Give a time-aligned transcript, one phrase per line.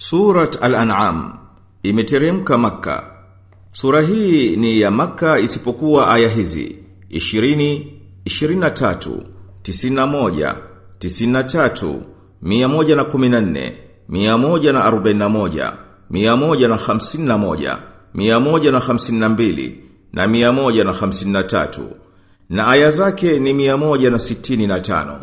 [0.00, 1.36] Surat Al-An'am
[1.82, 3.04] imeteremka Makka.
[3.72, 6.76] Sura hii ni ya Makka isipokuwa aya hizi
[7.10, 7.82] 20,
[8.24, 9.20] 23,
[9.62, 10.54] 91,
[10.98, 12.00] 93,
[12.42, 13.72] 114,
[14.10, 15.72] 141,
[16.10, 17.78] 151,
[18.14, 19.72] 152
[20.12, 21.82] na 153
[22.50, 25.18] na aya zake ni 165.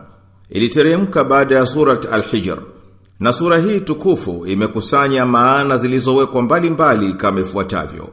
[0.49, 2.76] Iliteremka baada ya surat Al-Hijr.
[3.19, 8.09] Na sura hii tukufu imekusanya maana zilizowekwa mbalimbali kama ifuatavyo.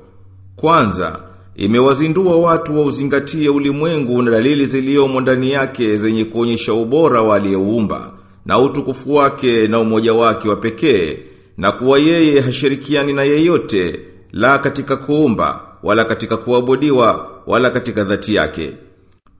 [0.57, 1.21] Kwanza,
[1.57, 8.13] imewazindua watu wa uzingatie ulimwengu na dalili ziliyomo ndani yake zenye kuonyesha ubora wa aliyeuumba
[8.47, 11.19] na utukufu wake na umoja wake wa pekee
[11.59, 14.01] na kuwa yeye hashirikiani na yeyote
[14.33, 18.73] la katika kuumba wala katika kuabudiwa wala katika dhati yake.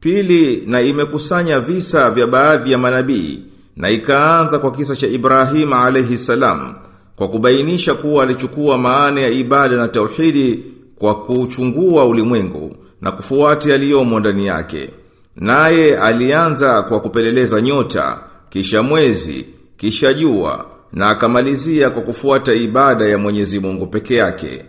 [0.01, 3.43] Pili, na imekusanya visa vya baadhi ya manabii
[3.77, 6.75] na ikaanza kwa kisa cha Ibrahim alayhi salam
[7.17, 10.65] kwa kubainisha kuwa alichukua maana ya ibada na tauhidi
[10.99, 14.91] kwa kuchungua ulimwengu na kufuata yaliyomo ndani yake.
[15.37, 23.19] Naye alianza kwa kupeleleza nyota, kisha mwezi, kisha jua na akamalizia kwa kufuata ibada ya
[23.19, 24.65] Mwenyezi Mungu peke yake.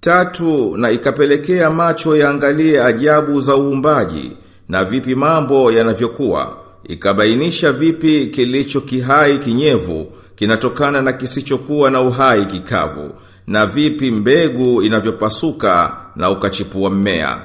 [0.00, 4.32] Tatu, na ikapelekea macho yaangalie ajabu za uumbaji
[4.68, 13.10] na vipi mambo yanavyokuwa ikabainisha vipi kilicho kihai kinyevu kinatokana na kisichokuwa na uhai kikavu
[13.46, 17.42] na vipi mbegu inavyopasuka na ukachipua mmea.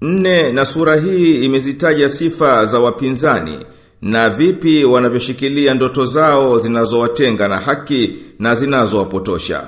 [0.00, 3.58] Nne na sura hii imezitaja sifa za wapinzani
[4.02, 9.66] na vipi wanavyoshikilia ndoto zao zinazowatenga na haki na zinazowapotosha.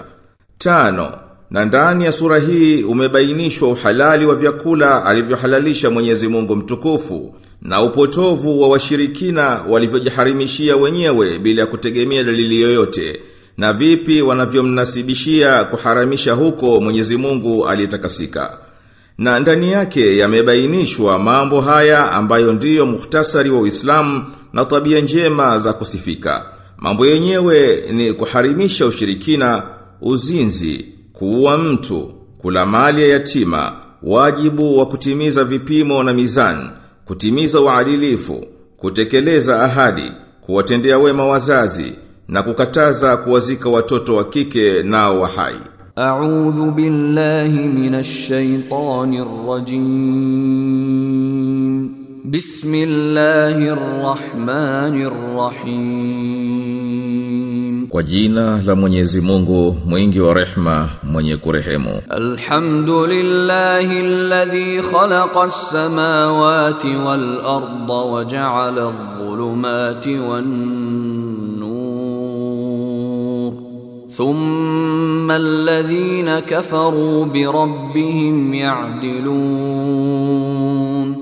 [0.58, 1.12] Tano
[1.50, 7.34] na ndani ya sura hii umebainishwa uhalali wa vyakula alivyohalalisha Mwenyezi Mungu mtukufu
[7.66, 13.20] na upotovu wa washirikina walivyojiharimishia wenyewe bila kutegemea dalili yoyote
[13.56, 18.58] na vipi wanavyomnasibishia kuharamisha huko Mwenyezi Mungu aliyetakasika.
[19.18, 25.72] Na ndani yake yamebainishwa mambo haya ambayo ndiyo muhtasari wa Uislamu na tabia njema za
[25.72, 26.44] kusifika.
[26.78, 29.62] Mambo yenyewe ni kuharimisha ushirikina,
[30.00, 33.72] uzinzi, kuua mtu, kula mali ya yatima,
[34.02, 36.70] wajibu wa kutimiza vipimo na mizani,
[37.06, 38.44] kutimiza uadilifu,
[38.76, 41.92] kutekeleza ahadi, kuwatendea wema wazazi
[42.28, 45.54] na kukataza kuwazika watoto wa kike nao wa hai.
[45.96, 49.86] A'udhu billahi minash shaitanir rajim.
[52.24, 56.85] Bismillahir rahmanir rahim.
[57.88, 62.02] Kwa jina la Mwenyezi Mungu mwingi wa rehma mwenye kurehemu.
[62.08, 70.46] Alhamdulillahi alladhi khalaqa as-samawati wal arda wa ja'ala adh-dhulumati wan
[71.58, 73.52] nur
[74.16, 79.36] thumma alladhina kafaru bi rabbihim ya'dilun.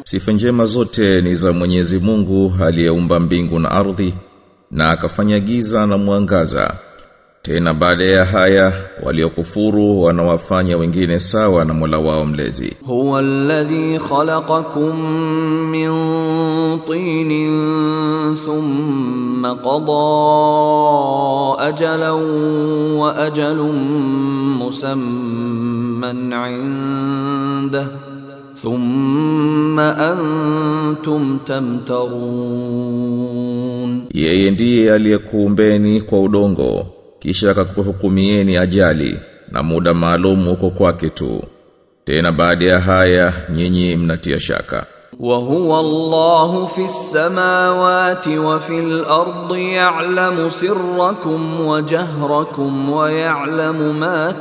[0.05, 4.15] Sifa njema zote ni za Mwenyezi Mungu aliyeumba mbingu na ardhi
[4.75, 6.75] na akafanya giza na mwangaza
[7.43, 12.77] tena baada ya haya waliokufuru wanawafanya wengine sawa na Mola wao mlezi.
[12.87, 15.01] Huwa alladhi khalaqakum
[15.71, 15.91] min
[16.87, 20.05] tinin thumma qada
[21.67, 22.23] ajalan
[22.97, 23.77] wa ajalun
[24.59, 28.04] musamman 'indahu
[28.65, 31.39] thumma antum
[32.95, 36.87] tamtarun, yeye ndiye aliyekuumbeni kwa udongo
[37.19, 39.19] kisha akakuhukumieni ajali
[39.53, 41.43] na muda maalum uko kwake tu.
[42.05, 44.87] Tena baada ya haya nyinyi mnatia shaka
[45.21, 54.33] wa huwa Allahu fis samawati wa fil ardi ya'lamu sirrakum wa jahrakum wa ya'lamu ma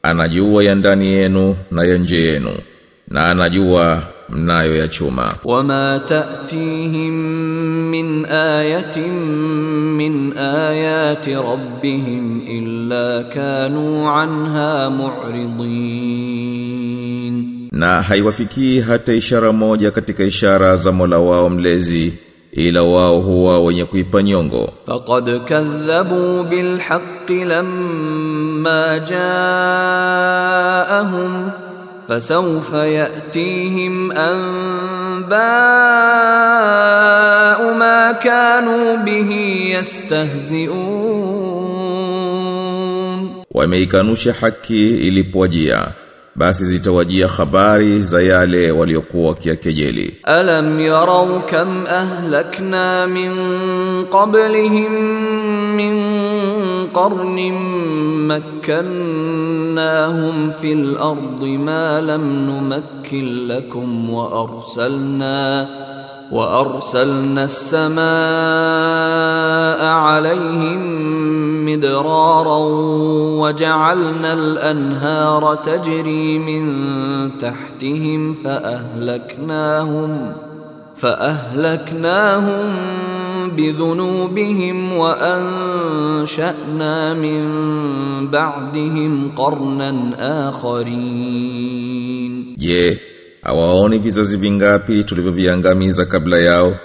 [0.03, 2.51] anajua ya ndani yenu na ya nje yenu
[3.09, 5.35] na anajua mnayo ya chuma.
[5.45, 7.15] Wama ta'tihim
[7.92, 8.98] من آية
[9.98, 14.90] من آيات ربهم إلا كانوا عنها
[16.34, 22.14] معرضين Na haiwafikii hata ishara moja katika ishara za Mola wao mlezi
[22.52, 24.70] ila wao huwa wenye kuipa nyongo.
[24.88, 28.98] فقد كذبوا بالحق لما
[30.34, 31.50] جاءهم
[32.10, 35.34] فسوف يأتيهم أنباء
[37.74, 39.32] ما كانوا به
[39.80, 41.14] يستهزئون
[43.54, 45.88] Wameikanusha haki ilipowajia.
[46.36, 53.32] basi zitawajia habari za yale waliokuwa wakiakejeli ألم يروا كم أهلكنا من
[54.12, 54.92] قبلهم
[55.78, 55.94] من
[56.95, 57.53] قرن
[58.29, 65.69] مكناهم في الأرض ما لم نمكن لكم وأرسلنا
[66.33, 67.99] وأرسلنا السماء
[69.85, 71.09] عليهم
[71.65, 72.59] مدرارا
[73.41, 76.79] وجعلنا الأنهار تجري من
[77.39, 80.33] تحتهم فأهلكناهم
[80.98, 82.72] فأهلكناهم
[83.58, 87.42] بذنوبهم وأنشأنا من
[88.32, 89.90] بعدهم قرنا
[90.50, 91.94] آخرين
[92.58, 93.00] Je,
[93.42, 96.76] hawaoni vizazi vingapi tulivyoviangamiza kabla yao?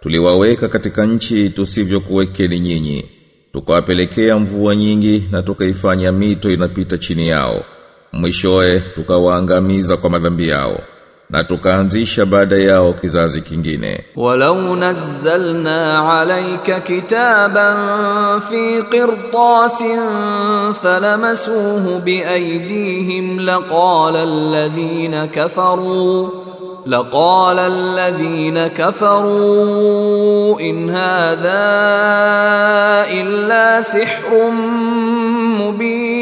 [0.00, 3.04] Tuliwaweka katika nchi tusivyokuwekeni nyinyi.
[3.52, 7.64] Tukawapelekea mvua nyingi na tukaifanya mito inapita chini yao.
[8.12, 10.80] Mwishowe tukawaangamiza kwa madhambi yao.
[11.29, 19.99] na tukaanzisha baada yao kizazi kingine walau nazzalna alayka kitaban fi qirtasin
[20.81, 26.31] falamasuhu biaydihim laqala alladhina kafaru
[26.85, 31.65] laqala alladhina kafaru in hadha
[33.21, 34.57] illa sihrun
[35.61, 36.18] mubin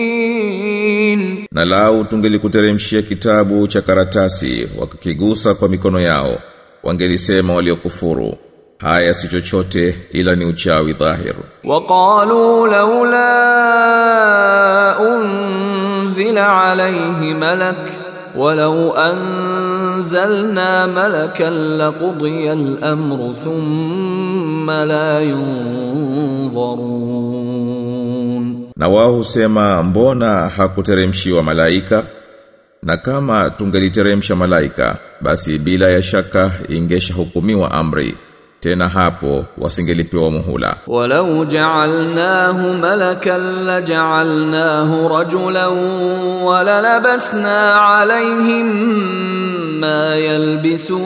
[1.57, 6.38] Na lau tungelikuteremshia kitabu cha karatasi wakakigusa kwa mikono yao
[6.83, 8.38] wangelisema waliokufuru
[8.77, 11.36] haya si chochote ila ni uchawi dhahir.
[11.63, 13.25] Waqalu laula
[15.00, 17.89] unzila alayhi malak
[18.38, 26.98] walau anzalna malakan laqudiya al-amru thumma la yunzarun.
[28.77, 32.03] Na wao husema mbona hakuteremshiwa malaika?
[32.83, 38.15] Na kama tungeliteremsha malaika, basi bila ya shaka ingeshahukumiwa amri.
[38.59, 40.75] Tena hapo wasingelipewa muhula.
[40.88, 45.77] Walau ja'alnahu malakan laja'alnahu rajulan
[46.44, 48.68] walalabasna alayhim
[49.80, 50.97] ma yalbisun.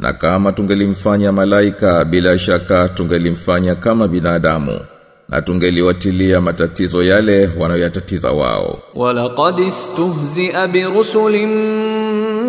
[0.00, 4.80] Na kama tungelimfanya malaika bila shaka tungelimfanya kama binadamu
[5.28, 11.46] na tungeliwatilia matatizo yale wanayoyatatiza wao ولقد استهزئ برسل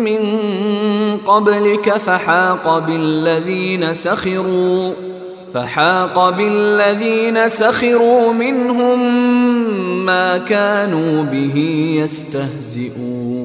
[0.06, 0.20] من
[1.26, 4.92] قبلك فحاق بالذين سخروا
[5.54, 8.98] فحاق بالذين سخروا منهم
[10.04, 11.56] ما كانوا به
[12.02, 13.41] يستهزئون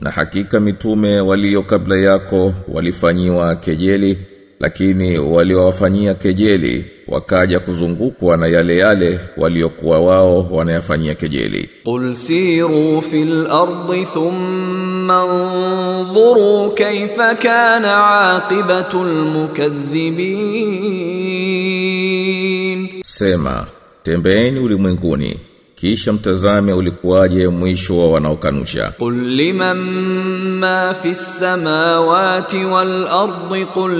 [0.00, 4.18] Na hakika mitume walio kabla yako walifanyiwa kejeli
[4.60, 11.68] lakini waliowafanyia kejeli wakaja kuzungukwa na yale yale waliokuwa wao wanayafanyia kejeli.
[11.84, 19.24] Qul siru fil ardi thumma anzuru kayfa kana aqibatul
[21.80, 23.66] mukaththibin, sema
[24.02, 25.36] tembeeni ulimwenguni
[25.79, 28.91] kisha mtazame ulikuwaje mwisho wa wanaokanusha.
[28.99, 29.75] قل لمن
[30.59, 33.91] ما في السماوات والأرض قل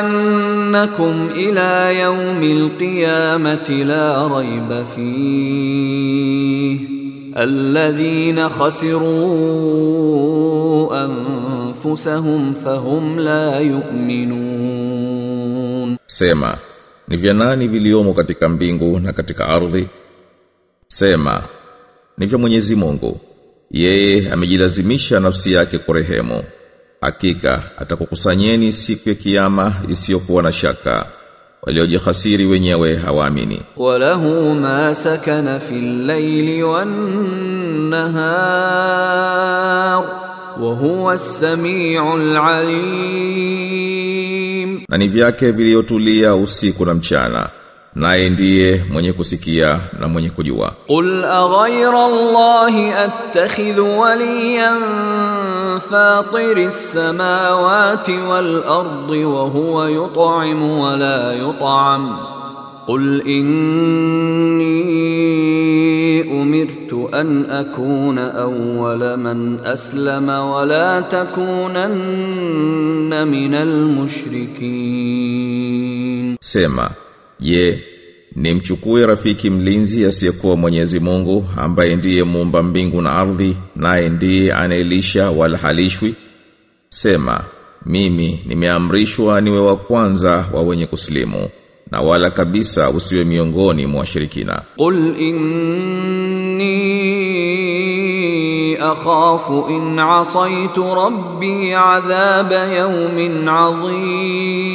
[0.00, 6.78] ليجمعنكم إلى يوم القيامة لا ريب فيه
[7.36, 9.04] الذين خسروا
[11.85, 15.17] anfusahum fahum la yu'minun.
[16.05, 16.57] Sema
[17.07, 19.87] ni vya nani viliomo katika mbingu na katika ardhi?
[20.87, 21.41] Sema
[22.17, 23.19] ni vya Mwenyezi Mungu.
[23.71, 26.43] Yeye amejilazimisha nafsi yake kurehemu.
[27.01, 31.05] Hakika atakukusanyeni siku ya kiyama isiyokuwa na shaka.
[31.61, 33.61] Waliojihasiri wenyewe hawaamini.
[33.77, 36.89] Walahu ma sakana fil layli wan
[37.89, 39.45] nahar
[40.61, 44.05] wa huwa as-sami'ul alim.
[44.89, 47.49] Na ni vyake viliotulia usiku na mchana
[47.95, 50.73] naye ndiye mwenye kusikia na mwenye kujua.
[50.87, 54.81] Qul aghayra allahi attakhidhu waliyan
[55.89, 62.17] fatiri as-samawati wal ardi wa huwa yut'imu wa la yut'am.
[62.86, 63.22] قل
[64.60, 71.90] إني أمرت أن أكون أول من أسلم ولا تكونن
[73.28, 73.54] من
[74.90, 76.90] المشركين Sema,
[77.40, 77.82] je,
[78.36, 85.30] nimchukue rafiki mlinzi asiyekuwa Mwenyezi Mungu ambaye ndiye muumba mbingu na ardhi naye ndiye anayelisha
[85.30, 86.14] wala halishwi?
[86.88, 87.40] Sema,
[87.86, 91.48] mimi nimeamrishwa niwe wa kwanza wa wenye kuslimu
[91.91, 94.61] na wala kabisa usiwe miongoni mwa washirikina.
[94.77, 95.65] Qul inni
[98.77, 104.65] akhafu in asaitu rabbi adhaba yawmin adhim,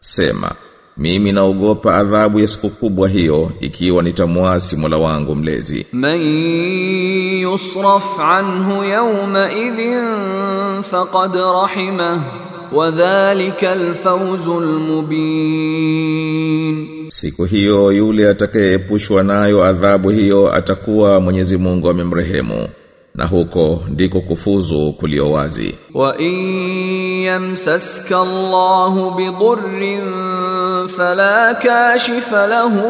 [0.00, 0.50] sema
[0.96, 5.86] mimi naogopa adhabu ya siku kubwa hiyo ikiwa nitamwasi Mola wangu mlezi.
[5.92, 6.20] Man
[7.40, 10.02] yusraf anhu yawma idhin
[10.82, 12.20] faqad rahimahu
[12.72, 14.66] wadhalika alfawzul
[16.08, 17.10] mubin.
[17.10, 22.68] Siku hiyo yule atakayeepushwa nayo adhabu hiyo atakuwa Mwenyezi Mungu amemrehemu.
[23.14, 25.74] Na huko ndiko kufuzu kulio wazi.
[25.94, 30.02] Wa in yamsaska Allahu bidurrin
[30.96, 32.88] fala kashifa lahu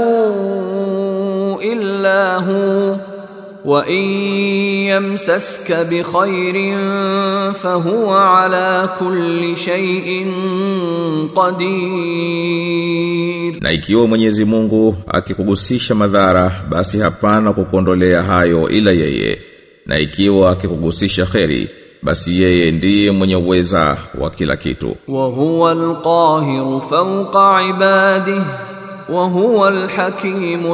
[1.62, 3.17] illa huwa
[3.68, 6.78] wa in yamsaska bi khairin
[7.54, 9.54] fahuwa ala kulli
[13.60, 19.38] na ikiwa Mwenyezi Mungu akikugusisha madhara basi hapana kukuondolea hayo ila yeye,
[19.86, 21.68] na ikiwa akikugusisha kheri
[22.02, 24.96] basi yeye ndiye mwenye uweza wa kila kitu.
[25.08, 27.62] wa huwa alqahiru fawqa
[29.08, 30.66] وهو الحكيم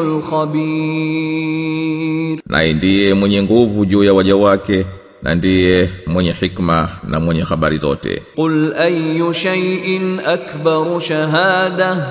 [1.05, 4.87] الخبير na ndiye mwenye nguvu juu ya waja wake
[5.23, 12.07] na ndiye mwenye hikma na mwenye habari zote qul ayu shay'in akbaru shahada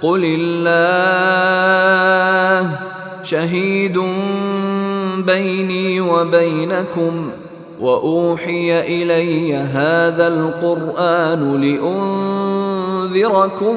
[0.00, 0.24] qul
[1.84, 2.70] illah
[3.22, 4.14] shahidun
[5.26, 7.30] bayni wa baynakum
[7.80, 11.60] واوحي الي هذا القران
[13.04, 13.76] لانذركم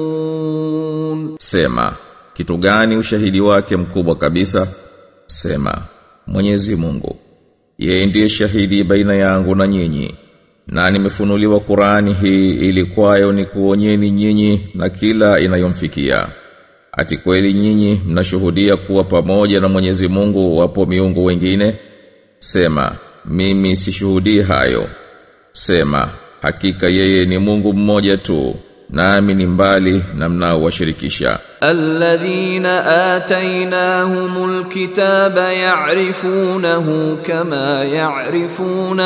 [0.00, 1.36] tushrikun.
[1.38, 1.92] Sema
[2.34, 4.68] kitu gani ushahidi wake mkubwa kabisa?
[5.26, 5.78] Sema
[6.26, 7.16] Mwenyezi Mungu.
[7.78, 10.14] Yeye ndiye shahidi baina yangu na nyinyi.
[10.68, 16.28] Na nimefunuliwa Qur'ani hii ili kwayo ni kuonyeni nyinyi na kila inayomfikia.
[16.92, 21.76] Ati kweli nyinyi mnashuhudia kuwa pamoja na Mwenyezi Mungu wapo miungu wengine?
[22.38, 24.88] Sema, mimi sishuhudii hayo.
[25.52, 26.08] Sema,
[26.41, 28.55] hakika yeye ni Mungu mmoja tu,
[28.89, 31.39] nami ni mbali na mnaowashirikisha.
[31.63, 32.65] الذين
[33.15, 38.99] آتيناهم الكتاب يعرفونه كما يعرفون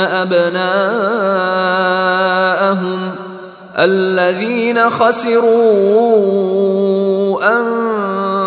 [1.79, 3.11] أبناءهم
[3.79, 5.49] الذين خسروا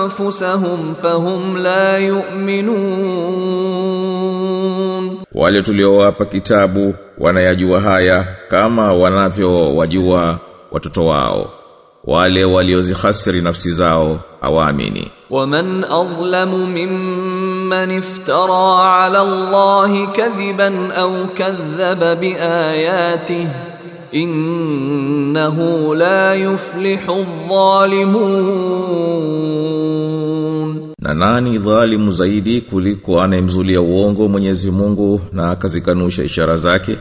[0.04, 3.42] أنفسهم فهم لا يؤمنون
[5.36, 10.38] Wale tuliowapa kitabu wanayajua haya kama wanavyowajua
[10.72, 11.50] watoto wao.
[12.04, 15.10] Wale waliozihasiri nafsi zao hawaamini.
[15.30, 23.48] ومن أظلم ممن افترى على الله كذبا أو كذب بآياته
[24.11, 27.25] innahu la yuflihu
[29.57, 36.97] dhalimun, na nani dhalimu zaidi kuliko anayemzulia uongo Mwenyezi Mungu na akazikanusha ishara zake?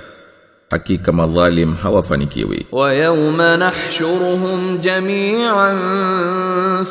[0.70, 2.66] hakika madhalim hawafanikiwi.
[2.72, 5.76] Wa yawma nahshuruhum jami'an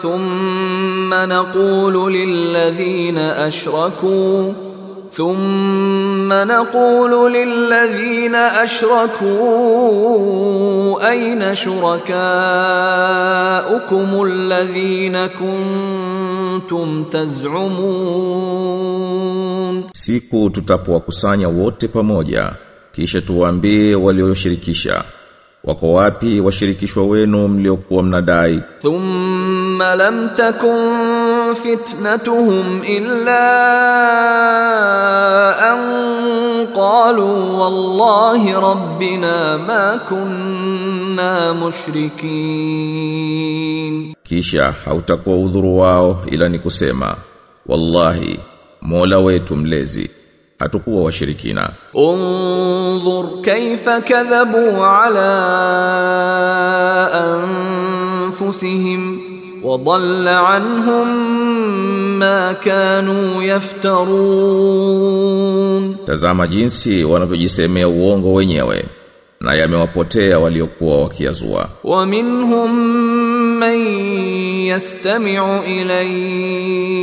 [0.01, 4.55] thumma naqulu lilladhina ashraku
[5.15, 9.31] thumma naqulu lilladhina ashraku
[11.12, 12.10] ayna shurakaukum
[14.27, 17.95] alladhina kuntum taz'umun,
[19.93, 22.53] siku tutapowakusanya wote pamoja
[22.95, 25.03] kisha tuwaambie walioshirikisha
[25.63, 28.62] wako wapi washirikishwa wenu mliokuwa mnadai?
[28.81, 31.04] Thumma lam takun
[31.55, 33.45] فتنتهم إلا
[35.74, 35.79] أن
[36.75, 43.05] قالوا والله ربنا ما كنا مشركين.
[44.25, 47.15] كيشا حوتكو ذرواو إلى نكسيما
[47.65, 48.38] والله
[48.81, 50.09] مولا ويتم لزي
[50.63, 55.31] hatukuwa وشركينا انظر كيف كذبوا على
[58.31, 59.25] أنفسهم
[59.62, 61.08] وضل عنهم
[62.18, 63.42] ما كانوا
[64.60, 68.84] يفترون tazama jinsi wanavyojisemea uongo wenyewe
[69.40, 72.75] na yamewapotea waliokuwa wakiazua ومنهم
[73.60, 73.87] من
[74.66, 77.02] يستمع إليك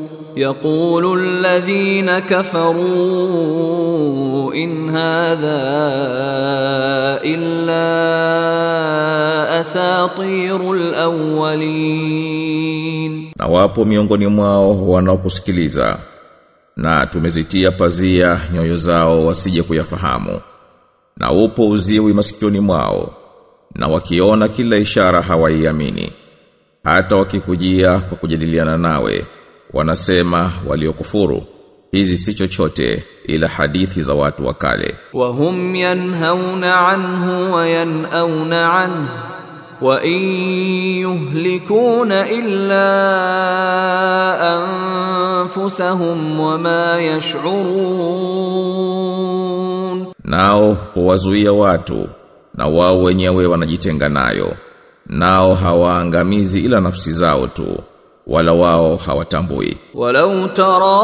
[0.36, 3.74] يقول الذين كفروا
[4.54, 5.60] إن هذا
[7.24, 7.86] إلا
[9.60, 10.72] أساطير
[11.96, 15.98] الأولين na wapo miongoni mwao wanaokusikiliza
[16.76, 20.40] na tumezitia pazia nyoyo zao wasije kuyafahamu
[21.16, 23.14] na upo uziwi masikioni mwao
[23.74, 26.12] na wakiona kila ishara hawaiamini
[26.84, 29.24] hata wakikujia kwa kujadiliana nawe
[29.73, 31.43] wanasema waliokufuru.
[31.91, 34.95] Hizi si chochote ila hadithi za watu wa kale.
[35.13, 39.07] Wa hum yanhauna anhu wa yanauna anhu
[39.81, 42.81] wa in yuhlikuna illa
[45.41, 47.01] anfusahum wa ma
[48.81, 50.05] yash'urun.
[50.23, 52.09] Nao huwazuia watu
[52.53, 54.53] na wao wenyewe wanajitenga nayo.
[55.05, 57.77] Nao hawaangamizi ila nafsi zao tu
[58.26, 61.02] wala wao hawatambui ولو ترى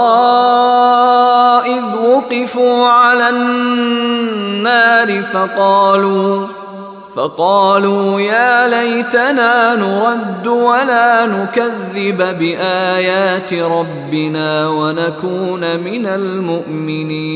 [1.67, 6.47] إذ وقفوا على النار فقالوا
[7.17, 16.07] فقالوا يا ليتنا نرد ولا نكذب بآيات ربنا ونكون من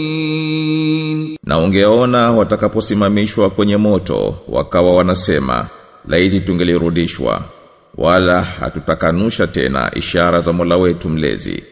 [0.06, 5.66] المؤمنين na ungeona watakaposimamishwa kwenye moto wakawa wanasema
[6.08, 7.40] laiti tungelirudishwa
[7.97, 11.63] wala hatutakanusha tena ishara za Mola wetu mlezi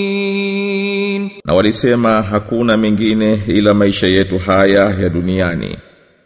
[0.01, 1.31] bimab'uthin.
[1.45, 5.77] Na walisema hakuna mengine ila maisha yetu haya ya duniani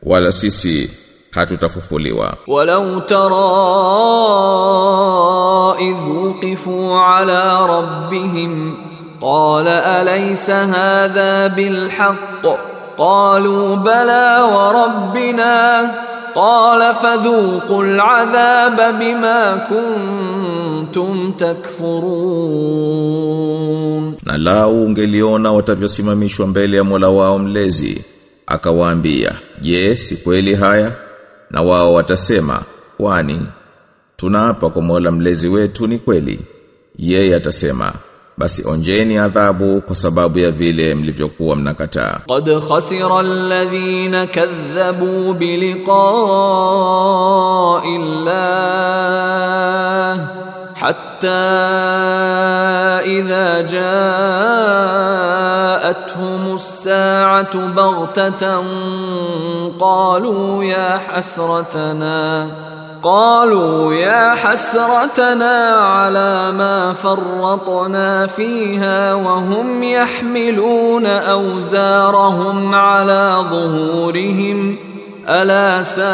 [0.03, 0.91] wala sisi
[1.35, 2.37] hatutafufuliwa.
[2.47, 3.51] Walau tara
[5.89, 8.77] idh wuqifu ala rabbihim
[9.21, 12.45] qala alaysa hadha bilhaqq
[12.97, 15.53] qalu bala wa rabbina
[16.35, 22.85] qala fadhuqu al'adhaba bima kuntum takfurun.
[24.27, 28.05] Na lau ungeliona watavyosimamishwa mbele ya Mola wao mlezi
[28.47, 30.93] akawaambia je yes, si kweli haya?
[31.55, 32.63] na wao watasema
[32.97, 33.41] kwani
[34.17, 36.41] tunaapa kwa Mola mlezi wetu ni kweli
[36.99, 37.93] yeye atasema
[38.39, 42.21] basi onjeni adhabu kwa sababu ya vile mlivyokuwa mnakataa.
[42.29, 45.95] Qad khasira alladhina kadhabu biliqa'i
[48.95, 50.19] Allah
[50.85, 51.29] حتى
[53.17, 53.61] إذا
[55.81, 58.63] جاءتهم الساعة بغتة
[59.81, 62.49] قالوا يا حسرتنا
[63.03, 74.77] قالوا يا حسرتنا على ما فرطنا فيها وهم يحملون أوزارهم على ظهورهم
[75.29, 76.05] ألا ساء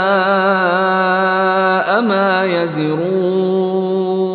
[2.01, 4.30] ما يزرون.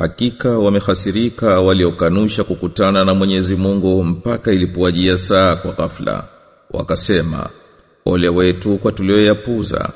[0.00, 6.24] Hakika wamehasirika waliokanusha kukutana na Mwenyezi Mungu mpaka ilipowajia saa kwa ghafla.
[6.70, 7.46] Wakasema,
[8.06, 9.88] ole wetu kwa tulioyapuza.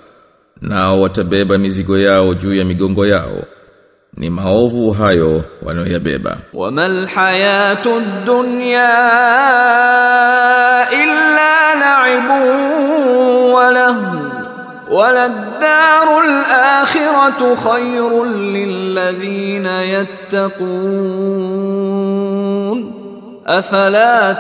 [0.60, 3.44] Nao watabeba mizigo yao juu ya migongo yao.
[4.16, 6.38] Ni maovu hayo wanayoyabeba.
[6.54, 8.88] Wamal hayatud dunya
[10.92, 13.70] illa la'ibun wa
[14.93, 19.65] وللدار الآخرة خير للذين
[21.59, 22.93] يتقون
[23.47, 24.33] أفلا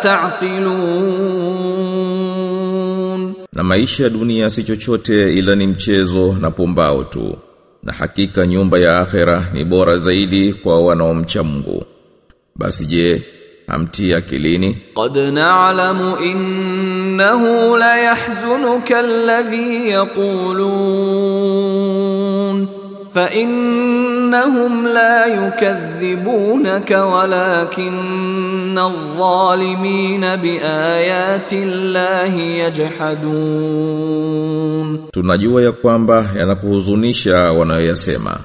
[1.99, 7.37] تعقلون Na maisha ya dunia si chochote ila ni mchezo na pumbao tu.
[7.83, 11.83] na hakika nyumba ya akhera ni bora zaidi kwa wanaomcha Mungu
[12.55, 13.23] basi je
[13.68, 14.76] amtia akilini.
[14.94, 21.34] Qad na'lamu innahu la yahzunuka alladhi yaqulun.
[23.14, 33.98] Fa innahum la yukadhibunaka walakinna adh-dhalimina biayati llahi yajhadun.
[35.12, 38.36] Tunajua ya kwamba yanakuhuzunisha wanayoyasema.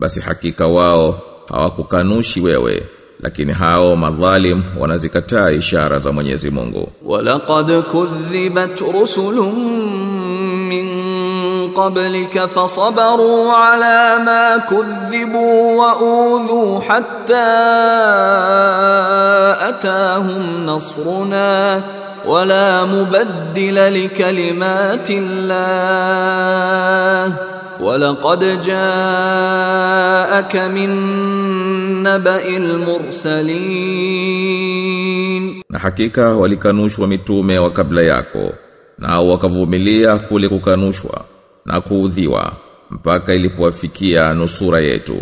[0.00, 2.82] Basi hakika wao hawakukanushi wewe.
[3.21, 9.35] lakini hao madhalim wanazikataa ishara za Mwenyezi Mungu ولقد كذبت رسل
[10.69, 10.87] من
[11.75, 17.49] قبلك فصبروا على ما كذبوا وأوذوا حتى
[19.69, 21.81] أتاهم نصرنا
[22.25, 27.33] ولا مبدل لكلمات الله
[27.79, 30.89] ولقد جاءك من
[32.03, 32.47] نبأ
[34.59, 38.51] المرسلين na hakika walikanushwa mitume wa kabla yako
[38.97, 41.25] nao wakavumilia kule kukanushwa
[41.65, 42.53] na kuudhiwa
[42.89, 45.21] mpaka ilipowafikia nusura yetu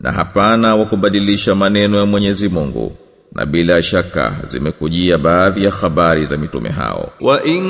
[0.00, 2.96] na hapana wa kubadilisha maneno ya Mwenyezi Mungu
[3.32, 7.62] na bila shaka zimekujia baadhi ya habari za mitume hao وإن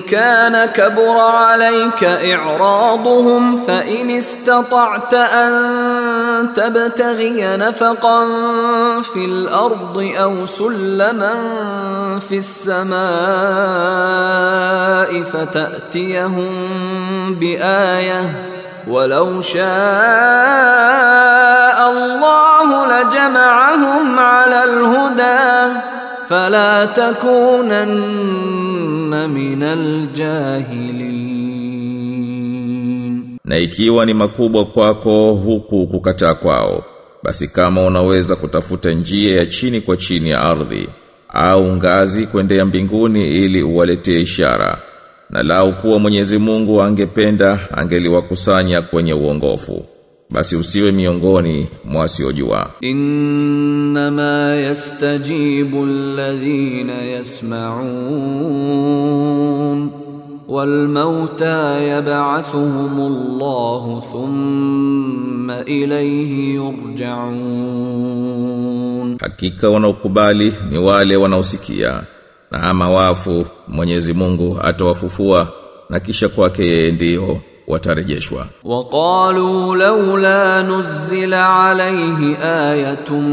[0.00, 5.52] كان كبر عليك إعراضهم فإن استطعت أن
[6.54, 8.26] تبتغي نفقا
[9.02, 11.34] في الأرض أو سلما
[12.28, 12.36] في
[13.86, 16.54] السماء فتأتيهم
[17.34, 18.32] بآية
[18.87, 20.71] walau shaa
[21.87, 25.81] Allahu lajama'ahum 'ala al-huda
[26.29, 28.01] fala takunanna
[29.27, 30.07] minal
[33.45, 36.83] na ikiwa ni makubwa kwako huku kukataa kwao
[37.23, 40.89] basi kama unaweza kutafuta njia ya chini kwa chini ya ardhi
[41.29, 44.77] au ngazi kwendea mbinguni ili uwaletee ishara
[45.31, 49.85] na lau kuwa Mwenyezi Mungu angependa angeliwakusanya kwenye uongofu.
[50.29, 52.71] Basi usiwe miongoni mwa wasiojua.
[52.81, 57.01] Innama yastajibu alladhina
[58.61, 59.89] yasma'un
[60.47, 67.37] walmauta yab'athuhum Allah thumma ilayhi yurja'un,
[69.21, 72.03] hakika wanaokubali ni wale wanaosikia
[72.51, 75.47] na ama wafu Mwenyezi Mungu atawafufua
[75.89, 78.45] na kisha kwake yeye ndio watarejeshwa.
[78.63, 83.23] Waqalu laula nuzila alayhi ayatun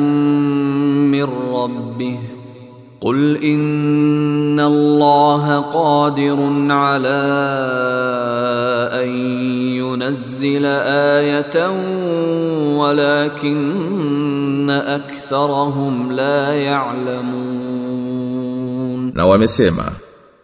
[1.10, 2.18] min rabbih
[3.00, 7.22] Qul inna Allaha qadirun ala
[8.90, 9.08] an
[9.78, 10.74] yunazzila
[11.18, 11.76] ayatan
[12.78, 17.87] walakinna aktharahum la ya'lamun
[19.14, 19.92] na wamesema,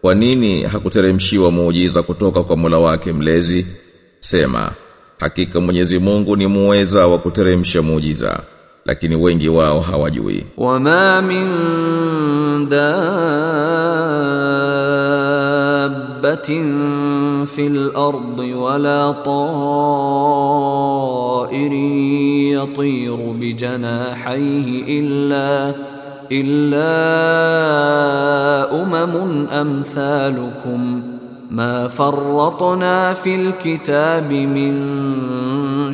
[0.01, 3.67] kwa nini hakuteremshiwa muujiza kutoka kwa Mola wake mlezi?
[4.21, 4.71] Sema,
[5.21, 8.41] hakika Mwenyezi Mungu ni muweza wa kuteremsha muujiza
[8.85, 10.45] lakini wengi wao hawajui.
[10.57, 11.49] Wama min
[16.15, 19.15] dabbatin fil ardi wala
[21.45, 25.75] ta'irin yatiru bi janahihi illa
[26.31, 26.95] illa
[28.73, 31.03] umamun amthalukum
[31.51, 34.75] ma farratna fil kitabi min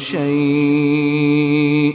[0.00, 1.92] shay'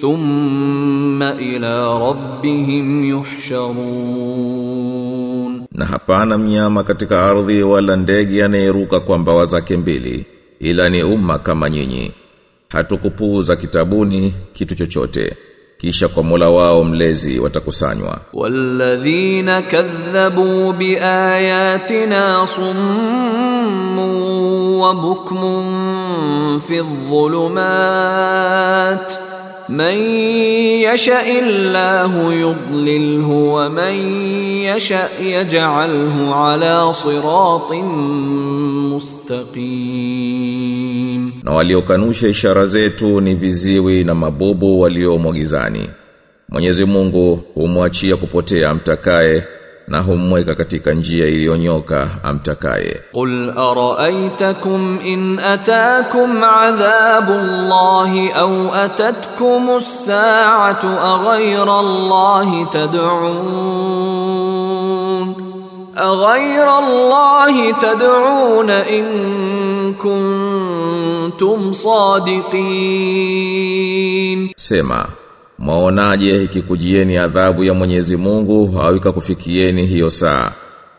[0.00, 9.76] thumma ila rabbihim yuhsharun na hapana mnyama katika ardhi wala ndege anayeruka kwa mbawa zake
[9.76, 10.26] mbili
[10.60, 12.12] ila ni umma kama nyinyi.
[12.68, 15.36] Hatukupuuza kitabuni kitu chochote.
[15.79, 23.99] kisha kwa Mola wao mlezi watakusanywa والذين كذبوا بآياتنا صم
[24.79, 25.63] وبكم
[26.59, 26.79] في
[27.75, 29.13] الظلمات
[29.69, 29.95] من
[30.93, 33.93] يشاء الله يضلله ومن
[34.75, 37.71] يشاء يجعله على صراط
[40.05, 45.89] مستقيم na waliokanusha ishara zetu ni viziwi na mabubu waliomo gizani
[46.49, 49.43] Mwenyezi Mungu humwachia kupotea amtakaye
[49.89, 60.83] na humweka katika njia iliyonyoka amtakaye قل أرأيتكم إن أتاكم عذاب الله أو أتتكم الساعة
[61.13, 62.65] أغير الله
[64.35, 65.35] تدعون
[65.97, 69.05] أغير الله تدعون إن
[69.93, 71.71] كنتم
[73.15, 75.05] صادقين Sema,
[75.60, 80.50] Mwaonaje ikikujieni adhabu ya Mwenyezi Mungu au ikakufikieni hiyo saa?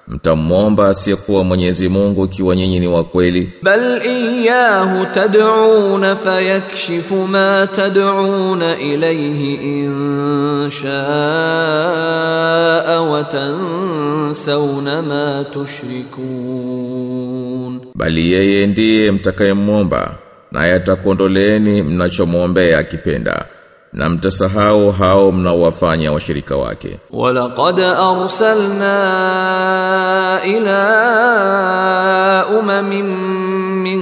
[0.07, 3.53] Mtamwomba asiyekuwa Mwenyezi Mungu ikiwa nyinyi ni wa kweli.
[3.63, 10.91] Bal iyahu tad'un fayakshifu ma tad'un ilayhi in sha'a
[13.01, 16.21] wa tansawna ma tushrikun.
[17.95, 20.15] Bali yeye ndiye mtakayemwomba
[20.51, 23.45] naye atakuondoleeni mnachomwombea akipenda.
[23.93, 26.97] Na mtasahau hao mnaowafanya washirika wake.
[27.11, 28.97] ولقد أرسلنا
[30.43, 30.81] إلى
[32.59, 32.89] أمم
[33.83, 34.01] من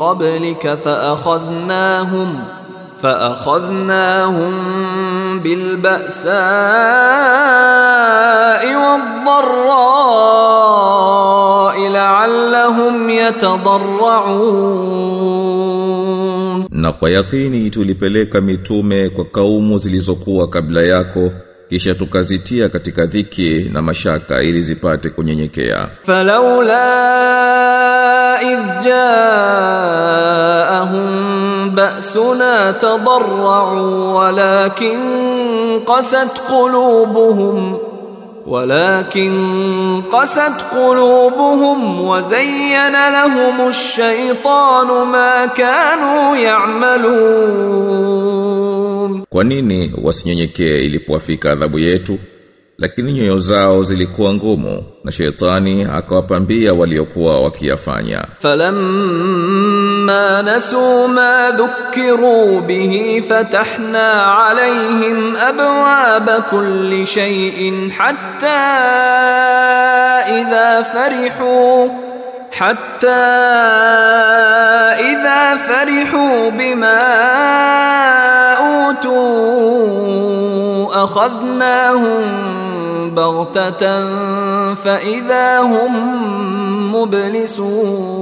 [0.00, 2.38] قبلك فأخذناهم
[3.02, 4.52] فأخذناهم
[5.40, 6.30] بالبأساء
[8.76, 10.20] والضراء
[11.88, 14.80] لعلهم يتضرعون
[16.70, 21.30] Na kwa yakini tulipeleka mitume kwa kaumu zilizokuwa kabla yako
[21.68, 25.88] kisha tukazitia katika dhiki na mashaka ili zipate kunyenyekea.
[26.02, 26.82] Falaula
[28.42, 28.84] idh
[30.40, 35.00] jaahum ba'suna tadarra'u walakin
[35.84, 37.78] qasat qulubuhum
[38.49, 39.33] ولكن
[40.11, 46.35] قست قلوبهم وزين لهم الشيطان ما كانوا
[47.75, 48.25] يعملون
[49.29, 52.19] Kwa nini wasinyenyekee ilipowafika adhabu yetu?
[52.77, 58.25] Lakini nyoyo zao zilikuwa ngumu na shetani akawapambia waliokuwa wakiyafanya.
[60.10, 68.46] فلما نسوا ما ذكروا به فتحنا عليهم أبواب كل شيء حتى
[70.26, 71.88] إذا فرحوا
[72.52, 73.08] حتى
[74.98, 77.02] إذا فرحوا بما
[78.58, 80.69] أوتوا.
[80.93, 82.21] اخذناهم
[83.15, 84.05] بغته
[84.73, 85.93] فاذا هم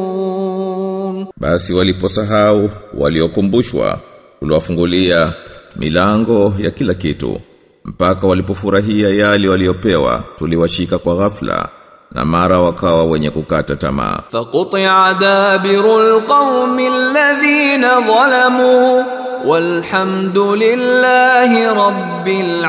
[0.04, 4.00] مبلسون Basi waliposahau waliokumbushwa
[4.40, 5.34] tuliwafungulia
[5.76, 7.40] milango ya kila kitu
[7.86, 11.70] mpaka walipofurahia yale waliopewa tuliwashika kwa ghafla
[12.12, 14.20] na mara wakawa wenye kukata tamaa.
[14.32, 19.04] فقطع دابر القوم الذين ظلموا
[19.47, 22.65] walhamdulillahi rabbil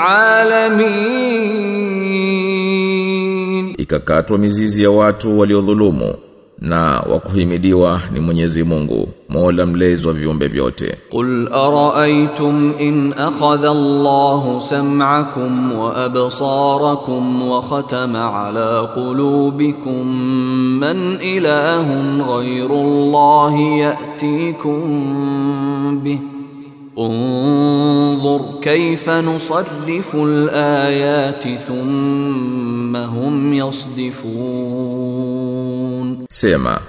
[2.39, 6.15] alamin, ikakatwa mizizi ya watu waliodhulumu
[6.61, 10.97] na wakuhimidiwa ni Mwenyezi Mungu Mola mlezi wa viumbe vyote.
[11.11, 20.07] Qul ara'aytum in akhadha Allahu sam'akum wa absarakum wa khatama ala qulubikum
[20.79, 24.81] man ilahun ghayru Allahi ya'tikum
[26.03, 26.38] bihi
[26.98, 33.54] انظر كيف نصرف الآيات ثم هم
[34.84, 36.80] يصدفون Sema,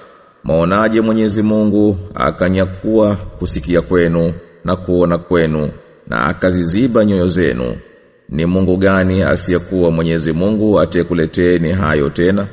[0.44, 4.34] maonaje Mwenyezi Mungu akanyakua kusikia kwenu
[4.66, 5.70] na kuona kwenu
[6.08, 7.76] na akaziziba nyoyo zenu.
[8.30, 12.48] Ni Mungu gani asiyekuwa Mwenyezi Mungu atekuleteni hayo tena?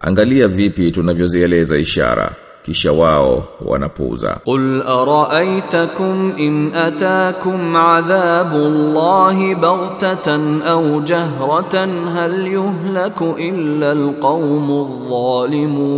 [0.00, 2.32] Angalia vipi tunavyozieleza ishara
[2.63, 4.37] kisha wao wanapuuza.
[4.45, 8.57] Qul araaitakum in ataakum adhabu
[8.93, 14.89] llahi baghtatan au jahratan hal yuhlaku illa alqaumu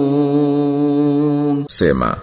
[0.06, 2.16] dhalimun sema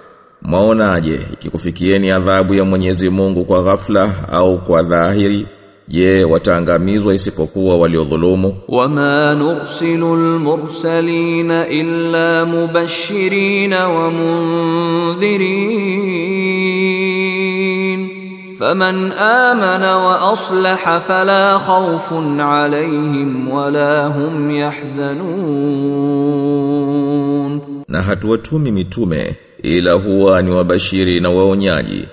[0.42, 5.46] mwaonaje ikikufikieni adhabu ya Mwenyezi Mungu kwa ghafla au kwa dhahiri?
[5.88, 8.56] Je, wataangamizwa isipokuwa waliodhulumu?
[8.68, 14.10] Wama nursilu almursalina illa mubashirina wa
[17.22, 18.08] mundhirin
[18.58, 24.50] faman amana wa aslaha fala khawfun alayhim wala hum
[26.32, 32.04] yahzanun, na hatuwatumi mitume ila huwa ni wabashiri na waonyaji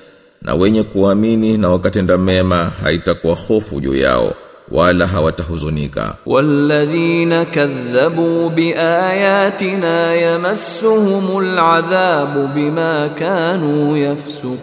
[0.42, 4.34] na wenye kuamini na wakatenda mema haitakuwa hofu juu yao
[4.72, 6.16] wala hawatahuzunika.
[6.26, 14.60] Walladhina kadhabu biayatina yamassuhumul adhabu bima kanu yafsukun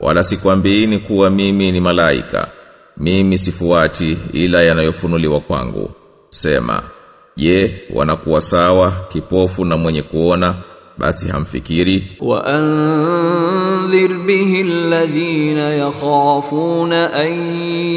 [0.00, 2.48] wala sikwambiini kuwa mimi ni malaika.
[2.99, 5.89] mimi sifuati ila yanayofunuliwa kwangu.
[6.29, 6.83] Sema,
[7.35, 10.55] je, wanakuwa sawa kipofu na mwenye kuona
[10.97, 17.33] basi hamfikiri wa anzir bihi alladhina yakhafuna an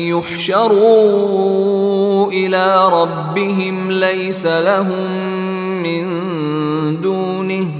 [0.08, 0.78] yuhsharu
[2.32, 5.10] ila rabbihim laysa lahum
[5.82, 6.06] min
[7.02, 7.70] dunihi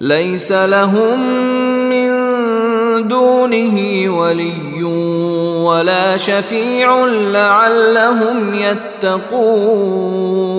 [0.00, 1.20] laysa lahum
[1.88, 2.10] min
[3.08, 4.73] dunihi waliyun
[5.63, 8.53] ولا شفيع لعلهم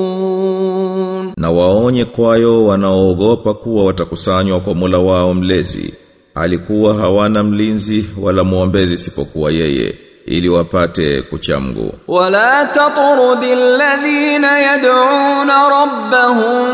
[0.00, 5.94] يتقون na waonye kwayo wanaoogopa kuwa watakusanywa kwa Mola wao mlezi
[6.34, 9.94] alikuwa hawana mlinzi wala muombezi isipokuwa yeye
[10.26, 16.66] ili wapate kucha Mungu ولا تطرد الذين يدعون ربهم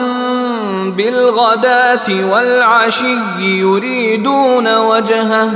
[0.90, 5.50] بالغداة والعشي يريدون وجهه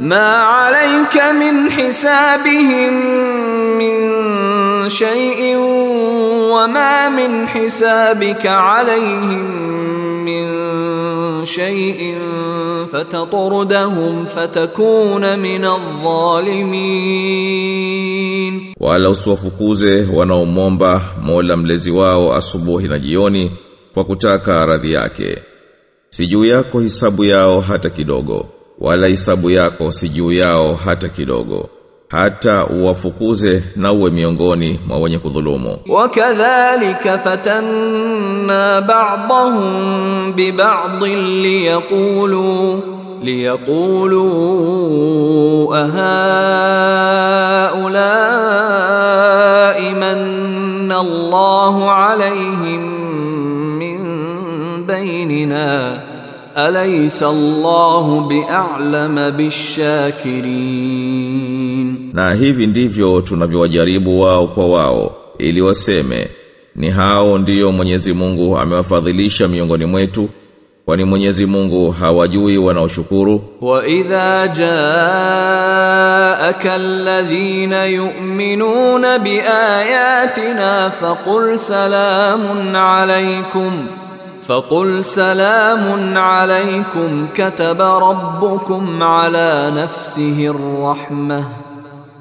[0.00, 2.92] ما عليك من حسابهم
[3.78, 3.98] من
[4.88, 5.56] شيء
[6.52, 9.44] وما من حسابك عليهم
[10.24, 10.44] من
[11.44, 12.18] شيء
[12.92, 15.64] فتطردهم فتكون من
[17.40, 23.50] الظالمين wala usiwafukuze wanaomomba Mola mlezi wao asubuhi na jioni
[23.94, 25.38] kwa kutaka radhi yake
[26.08, 28.46] si juu yako hisabu yao hata kidogo
[28.79, 31.69] wala hisabu yako sijuu yao hata kidogo
[32.09, 35.77] hata uwafukuze na uwe miongoni mwa wenye kudhulumu.
[35.87, 42.83] Wakadhalika fatanna ba'dahum bi ba'dhin liyaqulu
[43.23, 44.23] liyaqulu
[48.55, 52.81] ahaulai manna Allahu alaihim
[53.77, 53.99] min
[54.87, 56.01] bainina
[56.55, 59.31] Alaysa Allahu bi'alama
[60.85, 62.09] bishakirin.
[62.13, 66.27] Na hivi ndivyo tunavyowajaribu wao kwa wao ili waseme
[66.75, 70.29] ni hao ndiyo Mwenyezi Mungu amewafadhilisha miongoni mwetu
[70.85, 73.41] kwani Mwenyezi Mungu hawajui wanaoshukuru.
[73.61, 75.63] Wa idha jaaka
[76.73, 83.87] alladhina yu'minuna biayatina faqul salamun alaykum
[84.47, 91.64] فقل سلام عليكم كتب ربكم على نفسه الرحمة.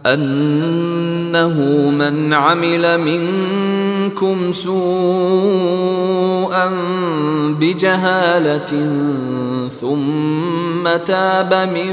[0.07, 6.71] أنه من عمل منكم سوءا
[7.61, 8.73] بجهالة
[9.81, 11.93] ثم تاب من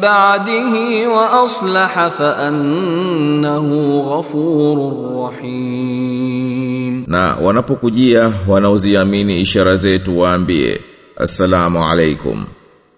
[0.00, 0.72] بعده
[1.08, 3.68] وأصلح فأنه
[4.08, 4.76] غفور
[5.24, 6.60] رحيم
[7.06, 10.80] na wanapokujia wanaoziamini ishara zetu waambie
[11.16, 12.44] assalamu alaikum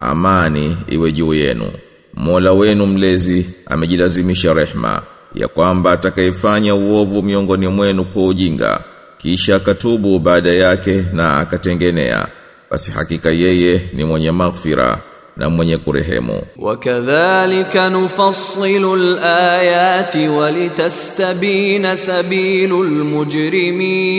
[0.01, 1.65] amani iwe juu yenu
[2.15, 5.03] Mola wenu mlezi amejilazimisha rehma
[5.35, 8.81] ya kwamba atakayefanya uovu miongoni mwenu kwa ujinga
[9.19, 12.27] kisha akatubu baada yake na akatengenea
[12.71, 14.99] basi hakika yeye ni mwenye maghfira
[15.37, 16.43] na mwenye kurehemu.
[16.57, 22.89] Wakadhalika nufassilu alayati walitastabina sabilul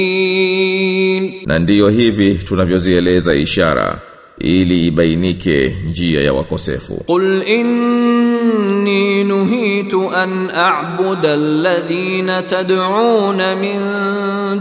[0.06, 3.98] mujrimin, na ndiyo hivi tunavyozieleza ishara
[4.38, 13.80] ili ibainike njia ya wakosefu qul inni nuhitu an a'buda alladhina tad'un min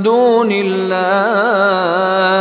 [0.03, 2.33] duni llah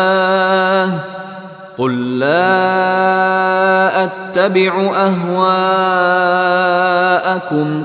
[1.81, 4.73] قل لا اتبع
[5.07, 5.53] اهواءكم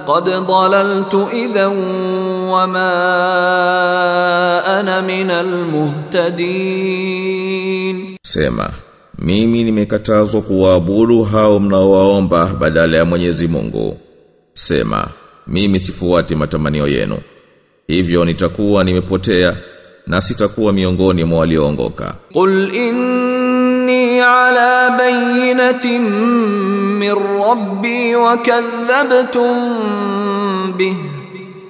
[0.06, 1.66] قد ضللت اذا
[2.52, 2.92] وما
[4.80, 5.00] أنا
[5.40, 6.36] al-muhtadin.
[8.20, 8.85] Sema
[9.18, 13.98] Mimi nimekatazwa kuwaabudu hao mnaowaomba badala ya Mwenyezi Mungu.
[14.52, 15.08] Sema,
[15.46, 17.18] mimi sifuati matamanio yenu.
[17.86, 19.56] Hivyo nitakuwa nimepotea
[20.06, 22.14] na sitakuwa miongoni mwa walioongoka.
[22.32, 26.02] Qul inni ala bayyinatin
[26.98, 29.56] min rabbi wa kadhabtum
[30.76, 30.96] bihi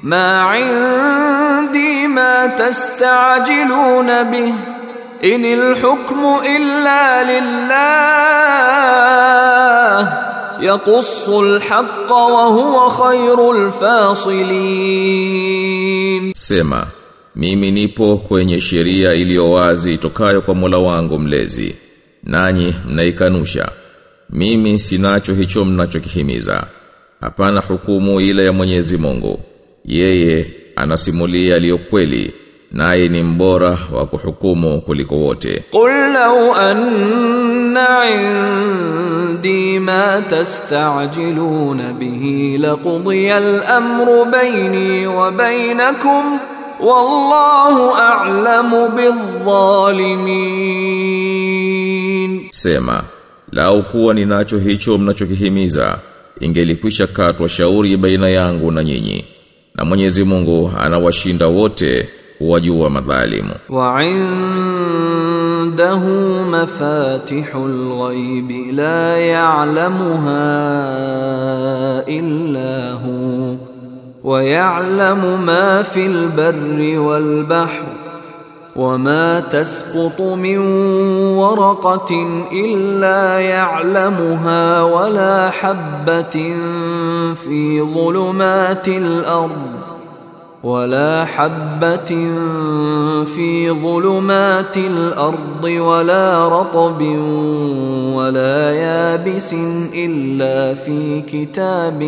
[0.02, 4.54] ma 'indi ma tastajiluna bihi
[5.22, 8.26] Inil hukmu illa lillah
[10.60, 15.14] Yakusu alhaqa wa huwa khairul fasilin
[16.34, 16.86] Sema
[17.36, 21.74] mimi nipo kwenye sheria iliyo wazi itokayo kwa Mola wangu mlezi
[22.22, 23.68] nanyi mnaikanusha.
[24.30, 26.66] Mimi sinacho hicho mnachokihimiza.
[27.20, 29.40] Hapana hukumu ila ya Mwenyezi Mungu.
[29.84, 30.46] Yeye
[30.76, 32.32] anasimulia aliyo kweli
[32.76, 35.62] naye ni mbora wa kuhukumu kuliko wote.
[35.70, 46.38] Qul law anna indi ma tastajiluna bihi laqudiya al-amru bayni wa baynakum
[46.80, 48.88] wallahu a'lamu
[51.46, 52.48] bidh-dhalimin.
[52.50, 53.02] Sema
[53.52, 55.98] lau kuwa ninacho hicho mnachokihimiza
[56.40, 59.24] ingelikwisha katwa shauri baina yangu na nyinyi.
[59.74, 62.08] Na Mwenyezi Mungu anawashinda wote
[62.40, 63.54] wajua madhalimu.
[63.70, 64.26] وعنده
[66.50, 70.48] مفاتح الغيب لا يعلمها
[72.08, 73.56] إلا هو
[74.24, 77.84] ويعلم ما في البر والبحر
[78.76, 80.58] وما تسقط من
[81.36, 86.54] ورقة إلا يعلمها ولا حبة
[87.34, 89.85] في ظلمات الأرض
[90.63, 92.11] ولا حبة
[93.25, 97.01] في ظلمات الأرض ولا رطب
[98.15, 99.53] ولا يابس
[99.95, 102.03] إلا في كتاب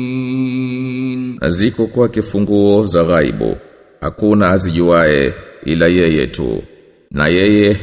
[0.00, 3.56] مبين Na ziko kwake funguo za ghaibu.
[4.00, 5.34] Hakuna azijuae
[5.64, 6.62] ila yeye tu.
[7.10, 7.76] Na yeye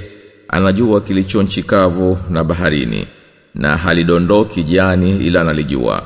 [0.47, 3.07] anajua kilicho nchi kavu na baharini.
[3.55, 6.03] Na halidondoki jani ila analijua.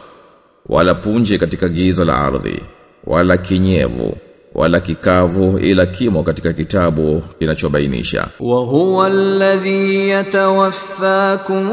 [0.69, 2.59] Wala punje katika giza la ardhi.
[3.07, 4.13] Wala kinyevu.
[4.55, 8.27] Wala kikavu ila kimo katika kitabu kinachobainisha.
[8.39, 11.69] وهو الذي يتوفاكم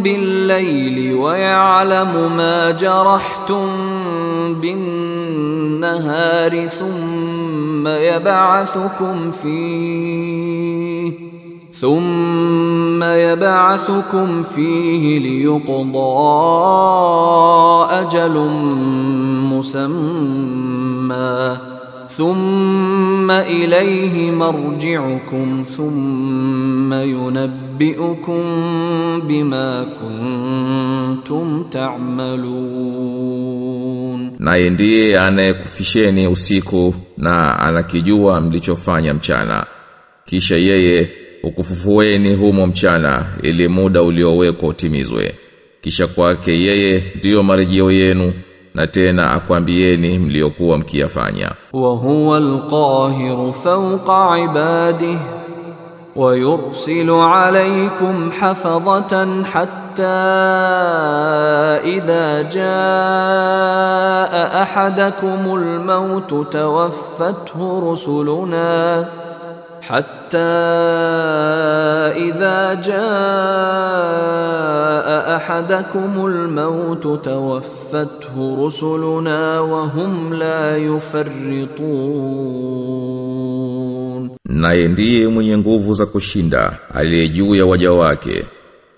[0.00, 3.68] بالليل ويعلم ما جرحتم
[4.60, 10.47] بالنهار ثم يبعثكم فيه
[11.79, 16.09] thumma yab'athukum fihi liyuqda
[17.99, 18.55] ajalun
[19.51, 21.29] musamma
[22.17, 28.43] thumma ilayhi marji'ukum thumma yunabbi'ukum
[29.27, 33.09] bima kuntum ta'malun
[34.39, 39.65] naye ndiye anayekufisheni usiku na anakijua mlichofanya mchana.
[40.25, 41.09] Kisha yeye
[41.43, 45.35] ukufufueni humo mchana ili muda uliowekwa utimizwe.
[45.81, 48.33] Kisha kwake yeye ndiyo marejeo yenu
[48.75, 51.51] na tena akwambieni mliokuwa mkiyafanya.
[51.73, 55.17] Wa huwa alqahiru fawqa ibadihi
[56.15, 60.09] wa yursilu alaykum hafadhatan hatta
[61.85, 64.29] idha jaa
[64.61, 69.05] ahadakumul maut tawaffathu rusuluna.
[69.88, 70.38] حتى
[72.16, 72.96] إذا جاء
[75.36, 80.76] أحدكم الموت توفته رسلنا وهم لا
[83.04, 88.44] يفرطون Naye ndiye mwenye nguvu za kushinda aliye juu ya waja wake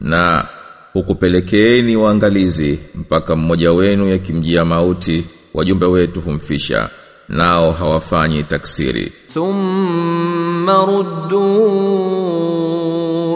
[0.00, 0.44] na
[0.92, 5.24] hukupelekeeni waangalizi mpaka mmoja wenu yakimjia mauti
[5.54, 6.88] wajumbe wetu humfisha
[7.28, 9.12] nao hawafanyi taksiri
[10.61, 11.41] thumma ruddu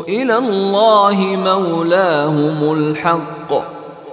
[0.08, 3.52] ila Allahi maulahumul haqq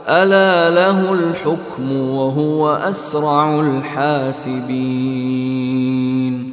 [0.06, 5.12] ala lahul hukmu wa huwa asra'ul hasibin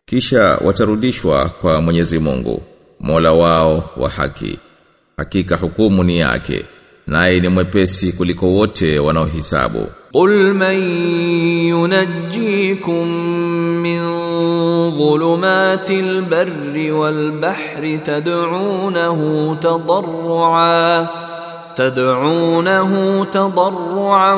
[0.05, 2.61] kisha watarudishwa kwa Mwenyezi Mungu
[2.99, 4.59] Mola wao wa haki.
[5.17, 6.65] Hakika hukumu ni yake
[7.07, 9.87] naye ni mwepesi kuliko wote wanaohisabu.
[10.11, 10.81] Qul man
[11.67, 13.07] yunajjikum
[13.89, 21.07] من ظلمات البر والبحر تدعونه تضرعا
[21.75, 24.33] تدعونه تضرعا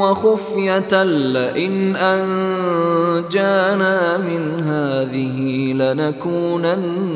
[0.00, 7.14] وخفية لئن أنجانا من هذه لنكونن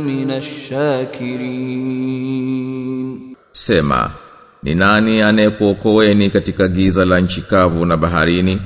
[0.00, 2.10] من الشاكرين
[3.52, 4.10] Sema,
[4.62, 8.60] ni nani anayekuokoeni katika giza la nchi kavu na baharini?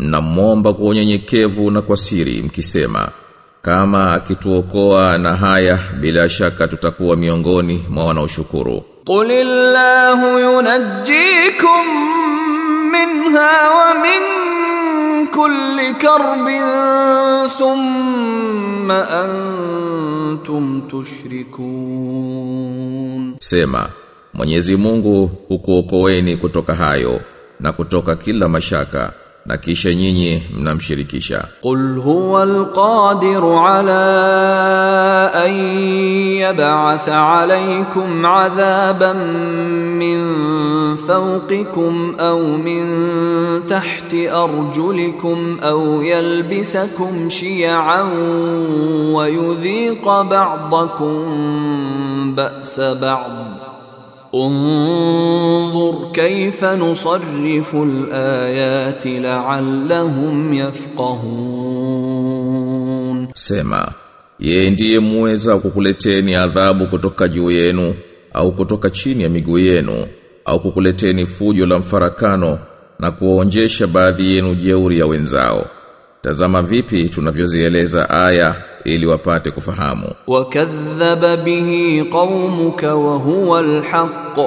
[0.00, 3.08] mnamwomba kwa unyenyekevu na kwa siri mkisema
[3.62, 8.82] kama akituokoa na haya bila shaka tutakuwa miongoni mwa wanaoshukuru.
[9.04, 11.86] Qulillahu yunajjikum
[12.92, 14.22] minha wa min
[15.28, 16.62] kulli karbin
[17.58, 20.82] thumma antum
[22.10, 23.34] tushrikun.
[23.38, 23.88] Sema
[24.34, 27.20] Mwenyezi Mungu hukuokoeni kutoka hayo
[27.60, 29.12] na kutoka kila mashaka.
[29.45, 34.05] na kisha nyinyi mnamshirikisha قل هو القادر على
[35.45, 35.53] أن
[36.41, 39.13] يبعث عليكم عذابا
[40.01, 40.19] من
[40.95, 42.85] فوقكم أو من
[43.67, 48.01] تحت أرجلكم أو يلبسكم شيعا
[49.13, 51.25] ويذيق بعضكم
[52.35, 53.31] بأس بعض
[54.35, 63.91] انظر كيف نصرف الآيات لعلهم يفقهون Sema,
[64.39, 67.95] yeye ndiye muweza kukuleteni adhabu kutoka juu yenu
[68.33, 70.07] au kutoka chini ya miguu yenu
[70.45, 72.59] au kukuleteni fujo la mfarakano
[72.99, 75.65] na kuwaonjesha baadhi yenu jeuri ya wenzao.
[76.22, 78.54] Tazama vipi tunavyozieleza aya
[78.84, 80.12] ili wapate kufahamu.
[80.26, 84.38] Wakadhaba bihi qaumuka wa huwa alhaq.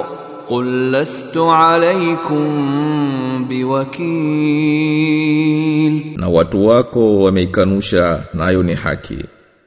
[0.48, 4.04] Qul lastu alaykum biwakil.
[6.20, 9.18] Na watu wako wameikanusha nayo ni haki.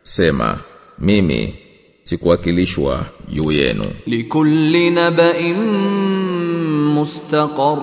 [0.02, 0.58] Sema
[1.00, 1.56] mimi
[2.04, 3.86] sikuwakilishwa juu yenu.
[4.06, 5.58] Likulli nabain
[6.94, 7.78] mustaqar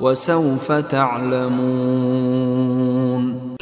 [0.00, 2.73] wa sawfa ta'lamun.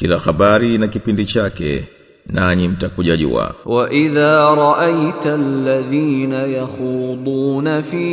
[0.02, 1.88] Kila habari na kipindi chake
[2.26, 3.56] nanyi mtakuja jua.
[3.66, 8.08] وإذا رأيت الذين يخوضون في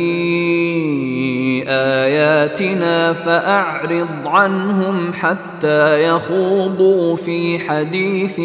[1.67, 8.39] آياتنا فأعرض عنهم حتى يخوضوا في حديث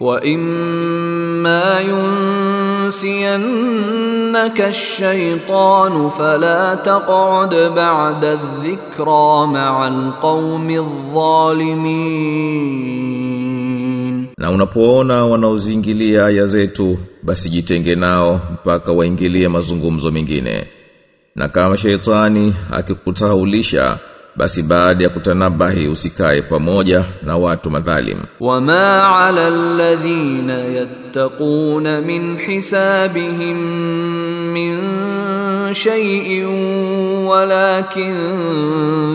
[0.00, 9.46] wa imma yunsiyannaka ash-shaytanu fala taq'ud ba'da adh-dhikra
[14.38, 20.66] na unapoona wanaozingilia aya zetu basi jitenge nao mpaka waingilie mazungumzo mengine.
[21.34, 23.98] Na kama sheitani akikutaulisha
[24.36, 28.18] basi baada ya kutanabahi usikae pamoja na watu madhalim.
[28.40, 33.58] Wama ala alladhina yattaquna min hisabihim
[34.52, 34.78] min
[35.74, 36.46] shay'in
[37.26, 38.14] walakin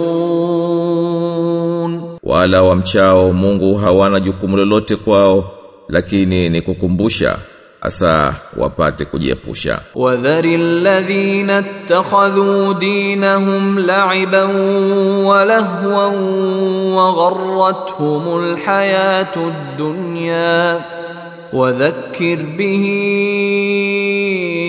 [2.24, 5.52] Wala wamchao Mungu hawana jukumu lolote kwao
[5.90, 7.38] lakini ni kukumbusha
[7.85, 9.81] asa wapate kujiepusha.
[9.95, 14.45] وذر الذين اتخذوا دينهم لعبا
[15.25, 16.07] ولهوا
[16.95, 20.81] وغرتهم الحياة الدنيا
[21.53, 22.87] وذكر به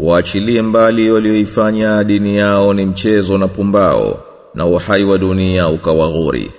[0.00, 4.20] Waachilie mbali walioifanya dini yao ni mchezo na pumbao
[4.54, 6.50] na uhai wa dunia ukawaghuri.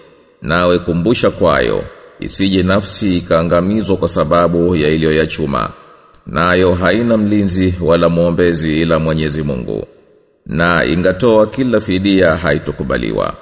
[0.42, 1.84] Nawe kumbusha kwayo
[2.20, 5.70] isije nafsi ikaangamizwa kwa sababu ya iliyoyachuma.
[6.28, 9.88] Nayo haina mlinzi wala mwombezi ila Mwenyezi Mungu.
[10.46, 13.34] Na ingatoa kila fidia haitokubaliwa.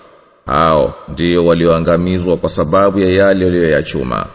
[0.45, 4.25] Hao ndio walioangamizwa kwa sababu ya yale waliyoyachuma.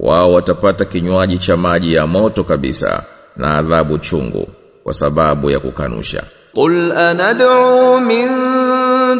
[0.00, 3.02] Wao watapata kinywaji cha maji ya moto kabisa
[3.36, 4.48] na adhabu chungu
[4.83, 6.23] kwa sababu ya kukanusha.
[6.55, 8.27] قل أندعو من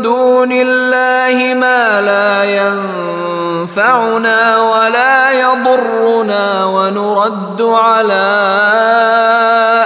[0.01, 2.43] دون الله ما لا
[3.64, 8.28] ينفعنا ولا يضرنا ونرد على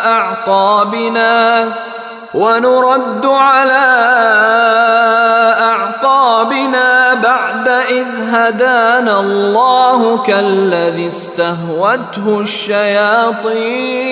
[0.06, 1.68] أعقابنا
[2.34, 3.86] ونرد على
[5.60, 14.12] أعقابنا بعد إذ إذ هدانا الله كالذي استهوته الشياطين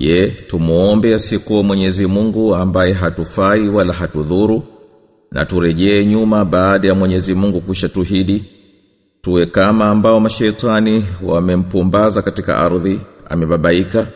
[0.00, 4.62] je, tumuombe asikuwa Mwenyezi Mungu ambaye hatufai wala hatudhuru?
[5.32, 8.44] Na turejee nyuma baada ya Mwenyezi Mungu kushatuhidi
[9.22, 14.06] tuwe kama ambao mashetani wamempumbaza katika ardhi amebabaika?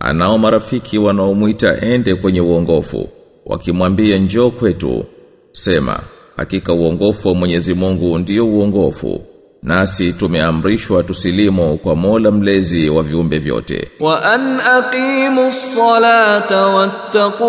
[0.00, 3.08] Anao marafiki wanaomuita ende kwenye uongofu
[3.46, 5.04] wakimwambia njoo kwetu.
[5.52, 6.00] Sema
[6.36, 9.22] hakika uongofu wa Mwenyezi Mungu ndio uongofu
[9.62, 13.88] nasi tumeamrishwa tusilimu kwa Mola mlezi wa viumbe vyote.
[14.00, 17.48] Wa an aqimus salata wattaquhu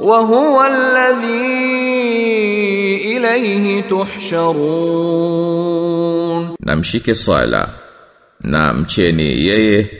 [0.00, 1.34] wa huwa alladhi
[2.96, 3.82] ilayhi
[5.14, 6.48] tuhsharun.
[6.60, 7.68] Na mshike sala
[8.40, 9.90] na mcheni yeye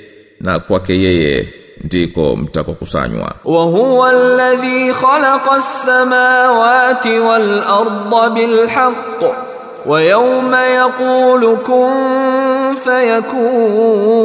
[0.41, 1.55] na kwake yeye
[1.85, 3.35] ndiko mtakokusanywa.
[3.45, 9.44] Wa huwa alladhi khalaqa as-samawati wal arda bil haqq.
[9.87, 11.91] ويوم يقول كن
[12.85, 14.25] فيكون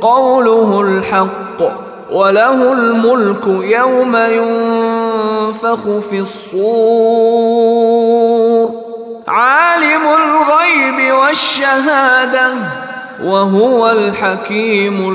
[0.00, 1.62] قوله الحق
[2.12, 6.18] وله الملك يوم ينفخ في
[7.38, 7.68] الصور.
[9.28, 12.50] عالم الغيب والشهادة
[13.24, 15.08] وهو الحكيم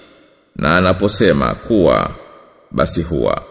[0.56, 2.10] na anaposema kuwa
[2.70, 3.42] basi huwa.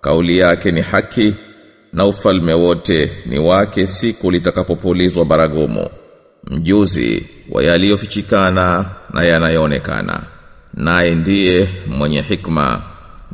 [0.00, 1.34] Kauli yake ni haki
[1.92, 5.88] na ufalme wote ni wake siku litakapopulizwa baragumu.
[6.46, 10.20] Mjuzi wa yaliyofichikana na yanayoonekana.
[10.74, 12.82] Naye ndiye mwenye hikma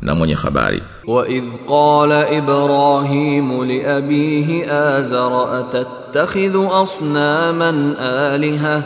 [0.01, 0.83] na mwenye habari.
[1.07, 8.83] Wa idh qala ibrahim li abihi azara atattakhidhu asnaman alihah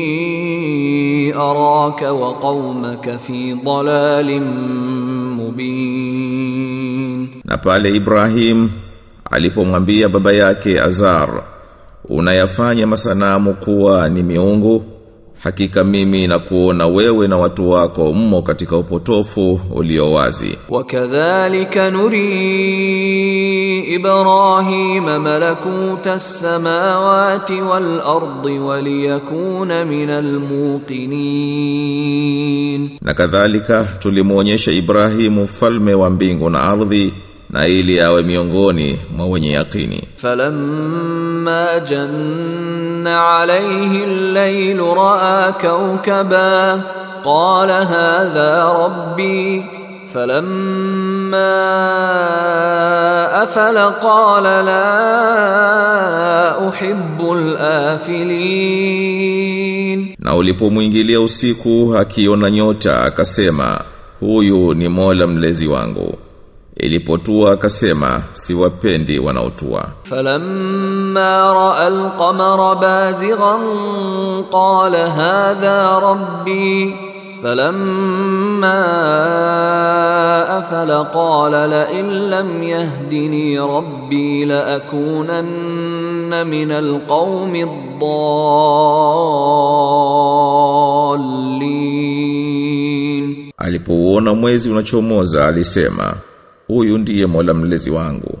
[0.00, 4.42] إني أراك وقومك في ضلال
[5.40, 6.20] مبين
[7.44, 8.70] Na pale Ibrahim
[9.30, 11.42] alipomwambia baba yake Azar,
[12.08, 14.84] unayafanya masanamu kuwa ni miungu,
[15.42, 20.58] Hakika mimi na kuona wewe na watu wako mmo katika upotofu ulio wazi.
[20.68, 22.20] Wakadhalika nuri
[23.94, 30.40] Ibrahim malakuta samawati wal ardi waliyakuna minal
[31.70, 32.90] muqinin.
[33.02, 37.14] Na kadhalika tulimuonyesha Ibrahimu falme wa mbingu na ardhi
[37.50, 40.02] na ili awe miongoni mwa wenye yakini.
[40.16, 46.81] Falamma janna عليه الليل رأى كوكبا
[47.25, 49.65] قال هذا ربي
[50.13, 51.55] فلما
[53.43, 54.89] أفل قال لا
[56.69, 57.31] أحب
[59.05, 63.81] الآفلين Na ulipomwingilia usiku akiona nyota akasema
[64.19, 66.17] huyu ni Mola mlezi wangu.
[66.79, 69.85] Ilipotua akasema siwapendi wanaotua.
[70.03, 73.59] فلما راى القمر بازغا
[74.51, 76.95] قال هذا ربي
[77.43, 78.85] فلما
[80.59, 87.55] افل قال لئن لم يهدني ربي لاكونن من القوم
[92.55, 96.13] الضالين Alipouona mwezi unachomoza alisema
[96.70, 98.38] huyu ndiye Mola mlezi wangu.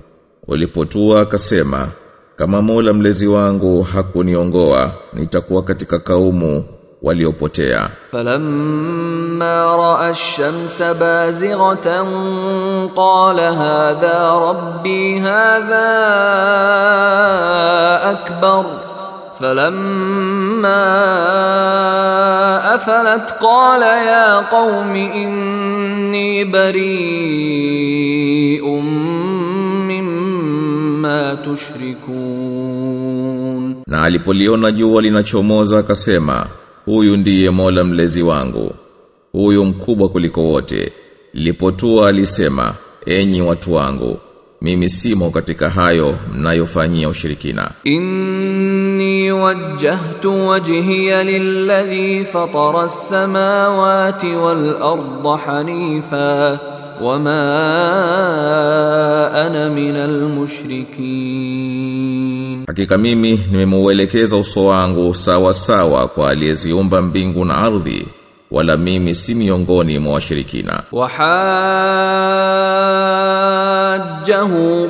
[0.48, 1.88] Walipotua akasema,
[2.36, 6.64] kama Mola mlezi wangu hakuniongoa, nitakuwa katika kaumu
[7.02, 7.88] waliopotea.
[8.12, 12.06] Falamma raa ash-shamsa bazighatan
[12.94, 15.90] qala hadha rabbi hadha
[18.10, 18.64] akbar
[19.39, 20.85] فلما
[22.75, 28.05] افلت قال يا قوم اني بريء
[29.89, 32.95] مما تشركون
[33.87, 36.45] Na alipoliona jua linachomoza akasema
[36.85, 38.71] huyu ndiye Mola mlezi wangu.
[39.31, 40.91] Huyu mkubwa kuliko wote.
[41.33, 42.73] Lilipotua alisema
[43.05, 44.17] enyi watu wangu
[44.61, 47.71] mimi simo katika hayo mnayofanyia ushirikina.
[47.87, 56.59] إني إني وجهت وجهي للذي فطر السماوات والأرض حنيفا
[57.01, 57.45] وما
[59.47, 61.45] أنا من المشركين
[62.67, 68.05] Hakika mimi nimemeuelekeza uso wangu sawa sawa kwa aliyeziumba mbingu na ardhi
[68.51, 70.83] wala mimi si miongoni mwa washirikina.
[70.91, 71.27] وحاجه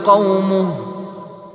[0.06, 0.89] قومه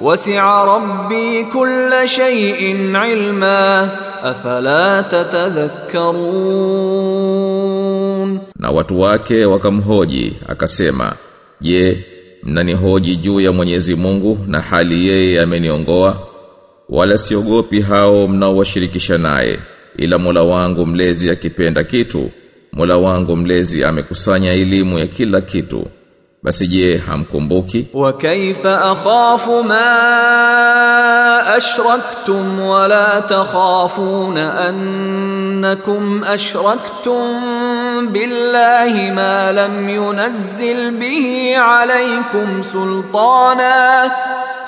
[0.00, 3.84] وسع ربي كل شيء علما
[4.22, 5.00] أفلا
[7.10, 11.12] تتذكرون Na watu wake wakamhoji akasema,
[11.60, 12.04] "Je,
[12.42, 16.16] mnanihoji juu ya Mwenyezi Mungu na hali yeye ameniongoa?
[16.88, 19.58] Wala siogopi hao mnaowashirikisha naye,
[19.96, 22.30] ila Mola wangu mlezi akipenda kitu,
[22.72, 25.86] Mola wangu mlezi amekusanya elimu ya kila kitu.
[26.44, 27.86] Basi je, hamkumbuki?
[27.94, 29.90] وكيف أخاف ما
[31.56, 37.40] أشركتم ولا تخافون أنكم أشركتم
[38.06, 44.10] بالله ما لم ينزل به عليكم سلطانا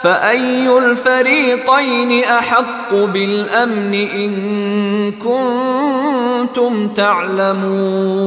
[0.03, 4.33] فأي الفريقين أحق بالأمن إن
[5.13, 6.89] كنتم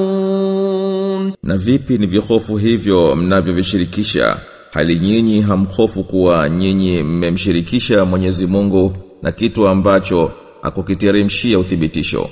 [0.05, 4.37] تعلمون Na vipi ni vihofu hivyo mnavyovishirikisha
[4.73, 8.93] hali nyinyi hamhofu kuwa nyinyi mmemshirikisha Mwenyezi Mungu
[9.23, 10.31] na kitu ambacho
[10.63, 12.29] akukiteremshia uthibitisho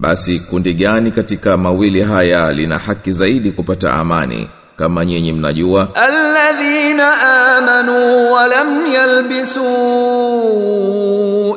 [0.00, 4.48] basi kundi gani katika mawili haya lina haki zaidi kupata amani
[4.81, 5.87] kama nyinyi mnajua.
[5.95, 7.07] Alladhina
[7.57, 9.63] amanu wa lam yalbisu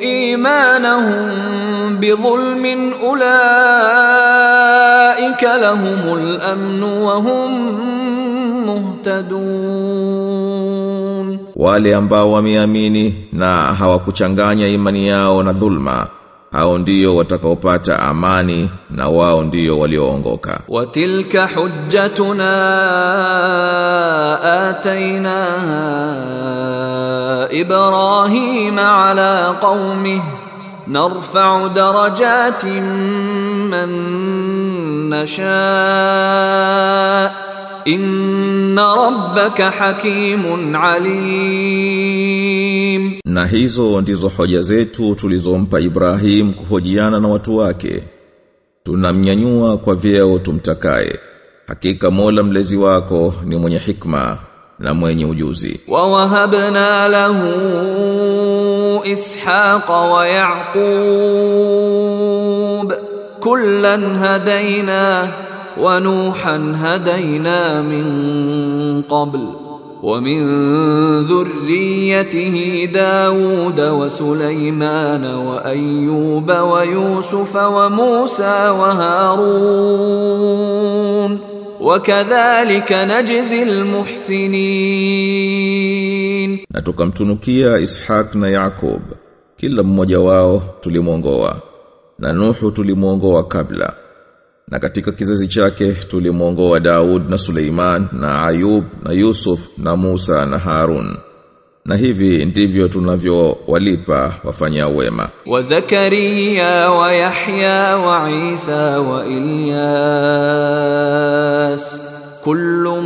[0.01, 3.25] imanahum bidhulmin ulaika
[5.57, 7.53] lahumul amnu wa hum
[8.67, 9.79] muhtadun.
[11.57, 16.07] Wale ambao wameamini na hawakuchanganya imani yao na dhulma
[16.55, 20.61] hao ndio watakaopata amani na wao ndio walioongoka.
[20.69, 22.51] Wa tilka hujjatuna
[24.69, 25.47] ataina
[27.51, 30.23] ibrahim ala qaumihi
[30.87, 32.85] narfa'u darajatin
[33.71, 33.91] man
[35.09, 35.61] nasha
[37.85, 40.77] inna rabbaka hakimun
[41.95, 43.13] alim.
[43.25, 48.03] Na hizo ndizo hoja zetu tulizompa Ibrahim kuhojiana na watu wake.
[48.85, 51.19] Tunamnyanyua kwa vyeo tumtakaye.
[51.67, 54.39] Hakika Mola mlezi wako ni mwenye hikma
[54.79, 55.81] na mwenye ujuzi.
[55.89, 57.45] Wa wahabna lahu
[59.05, 60.29] ishaqa wa
[61.55, 62.93] yaqub.
[63.41, 65.29] Kullan hadaina
[65.78, 68.06] ونوحا هدينا من
[69.02, 69.40] قبل
[70.04, 70.42] ومن
[71.22, 78.70] ذريته داود وسليمان وأيوب ويوسف وموسى
[80.50, 81.40] وهارون
[81.82, 83.64] وكذلك نجزي
[85.30, 89.02] المحسنين Na tukamtunukia Ishaq na Yakub.
[89.58, 91.56] Kila mmoja wao tulimwongoa.
[92.20, 93.94] Na Nuhu tulimwongoa kabla.
[94.71, 100.59] na katika kizazi chake tulimwongoa Daud na Suleiman na Ayub na Yusuf na Musa na
[100.59, 101.17] Harun.
[101.85, 105.29] Na hivi ndivyo tunavyowalipa wafanya wema.
[105.47, 109.27] Wa Zakaria wa Yahya wa Isa wa
[110.65, 112.01] Ilyas
[112.45, 113.05] kullum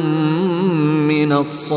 [1.07, 1.69] minas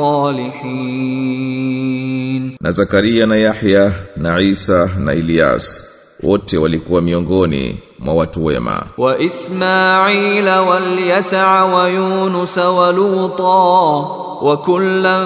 [1.11, 5.85] salihin na Zakaria na Yahya na Isa na Ilyas
[6.23, 8.83] wote walikuwa miongoni mwa watu wema.
[8.97, 15.25] وإسماعيل واليسع ويونس ولوطا وكلا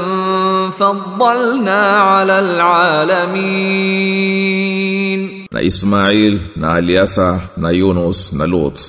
[0.80, 2.40] فضلنا على
[4.16, 8.80] العالمين na Ismail na Aliasa na Yunus na Lut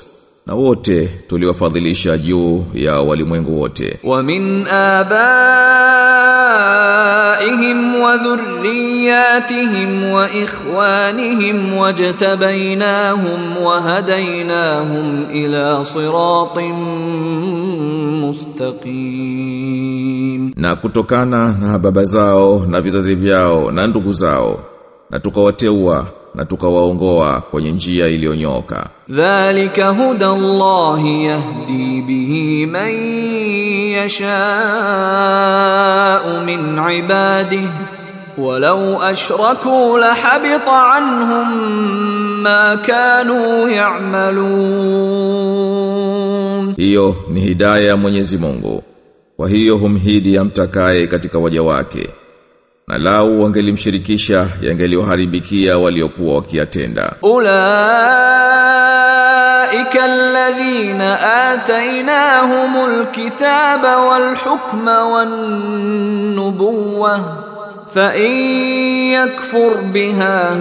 [0.47, 3.99] na wote tuliwafadhilisha juu ya walimwengu wote.
[4.05, 5.21] Wa min abaihim
[8.03, 16.75] wa dhurriyatihim wa ikhwanihim wajtabainahum wa hadainahum ila siratin
[19.17, 20.53] mustaqim.
[20.57, 24.59] Na kutokana na baba zao na vizazi vyao na ndugu zao
[25.11, 26.07] na tukawateua
[26.37, 28.87] na tukawaongoa kwenye njia iliyonyoka.
[29.09, 32.95] Dhalika huda Allahi yahdi bihi man
[33.93, 34.25] yashau
[36.45, 37.69] min ibadihi
[38.39, 41.49] walau ashraku lahabita anhum
[42.43, 43.69] ma kanu
[45.07, 48.83] ya'malun, hiyo ni hidaya ya Mwenyezi Mungu.
[49.37, 52.09] Kwa hiyo humhidi amtakaye katika waja wake
[52.89, 57.55] na lau wangelimshirikisha yangeliwaharibikia waliokuwa wakiatenda ulaika
[60.05, 61.19] alladhina
[61.51, 65.29] atainahumul kitaba wal hukma wan
[66.35, 67.21] nubuwah
[67.97, 68.31] فإن
[69.17, 70.53] يكفر بها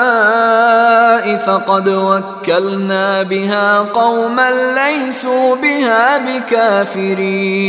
[0.00, 6.18] هؤلاء فقد وكلنا بها قوما ليسوا بها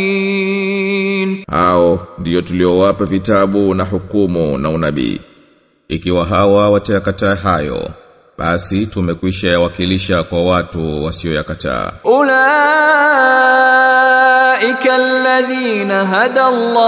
[0.01, 5.19] بكافرين hao ndiyo tuliowapa vitabu na hukumu na unabii
[5.88, 7.89] ikiwa hawa watayakataa hayo
[8.40, 11.92] basi tumekwisha yawakilisha kwa watu wasioyakataa
[13.96, 16.78] أولئك الذين هدى الله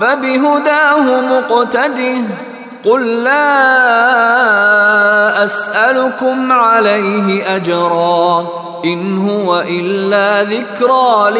[0.00, 2.16] فبهداه مقتده
[2.84, 3.54] قل لا
[5.44, 8.46] أسألكم عليه أجرا
[8.84, 11.30] إن هو إلا ذكرى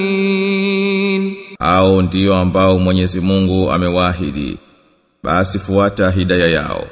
[0.00, 4.56] للعالمين hao ndiyo ambao Mwenyezi Mungu amewaahidi
[5.25, 6.87] basi fuata hidaya yao.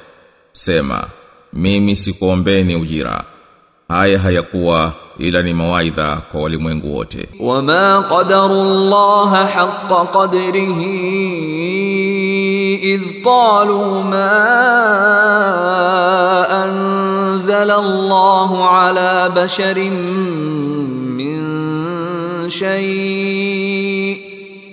[0.51, 1.07] Sema
[1.53, 3.23] mimi sikuombeni ujira.
[3.88, 7.29] Haya hayakuwa ila ni mawaidha kwa walimwengu wote.
[7.39, 10.93] Wama qadarullah haqqa qadrihi
[12.93, 14.31] idh qalu ma
[16.63, 18.49] anzala Allah
[18.84, 19.93] ala basharin
[21.17, 21.39] min
[22.49, 23.72] shay'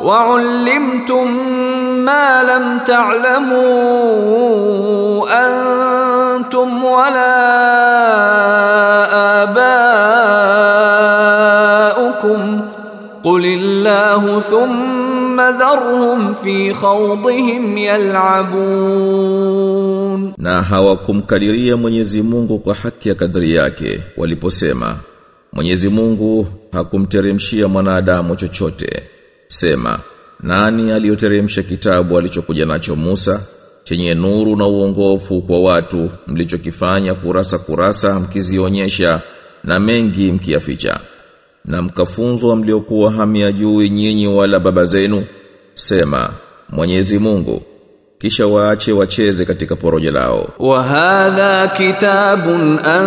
[0.00, 1.28] wa ullimtum
[2.04, 3.64] ma lam ta'lamu
[5.28, 7.36] antum wala
[11.20, 12.40] aba'ukum
[13.22, 17.76] qulillahu thumma dharhum fi khawdihim
[18.80, 24.96] yal'abun na hawakumkadiria Mwenyezi Mungu kwa haki ya kadri yake waliposema
[25.52, 29.02] Mwenyezi Mungu hakumteremshia mwanadamu chochote.
[29.52, 29.98] Sema,
[30.42, 33.40] nani aliyoteremsha kitabu alichokuja nacho Musa
[33.84, 39.20] chenye nuru na uongofu kwa watu mlichokifanya kurasa kurasa mkizionyesha
[39.64, 41.00] na mengi mkiyaficha?
[41.64, 45.24] Na mkafunzwa mliokuwa hamia hamyajui nyinyi wala baba zenu?
[45.74, 46.30] Sema
[46.68, 47.62] Mwenyezi Mungu
[48.18, 50.48] kisha waache wacheze katika poroje lao.
[50.58, 53.06] Wa hadha kitabun an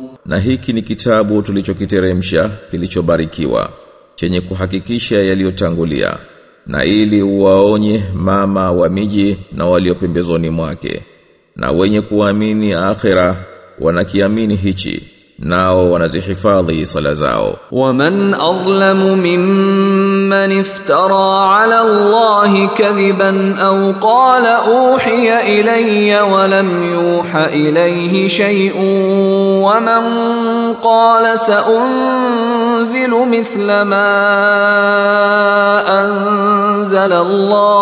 [0.25, 3.73] Na hiki ni kitabu tulichokiteremsha kilichobarikiwa
[4.15, 6.17] chenye kuhakikisha yaliyotangulia
[6.67, 11.01] na ili uwaonye mama wa miji na walio pembezoni mwake
[11.55, 13.45] na wenye kuamini akhira
[13.79, 15.03] wanakiamini hichi
[15.40, 26.20] nao wanazihifadhi sala zao ومن أظلم ممن افترى على الله كذبا أو قال أوحي إلي
[26.20, 28.72] ولم يوح إليه شيء
[29.64, 30.02] ومن
[30.82, 34.12] قال سأنزل مثل ما
[36.00, 37.76] أنزل الله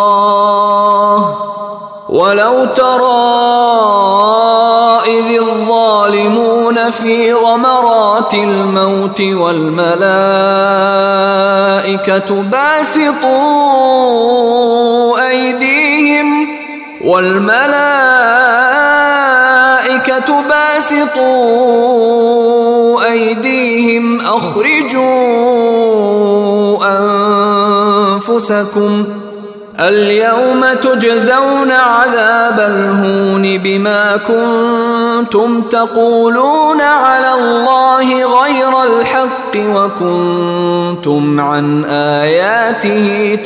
[2.09, 4.18] ولو ترى إذ الظالمون
[6.92, 9.90] في غمرات الموت والملائكة
[12.42, 13.80] باسطوا
[15.30, 16.48] أيديهم
[17.02, 17.70] والملائكة
[20.50, 21.70] باسطوا
[23.12, 25.60] أيديهم أخرجوا
[28.18, 29.06] أنفسكم
[29.80, 34.89] اليوم تجزون عذاب الهون بما كنتم
[35.20, 43.39] kuntum taquluna ala Allahi ghayra alhaqqi wa kuntum an ayatihi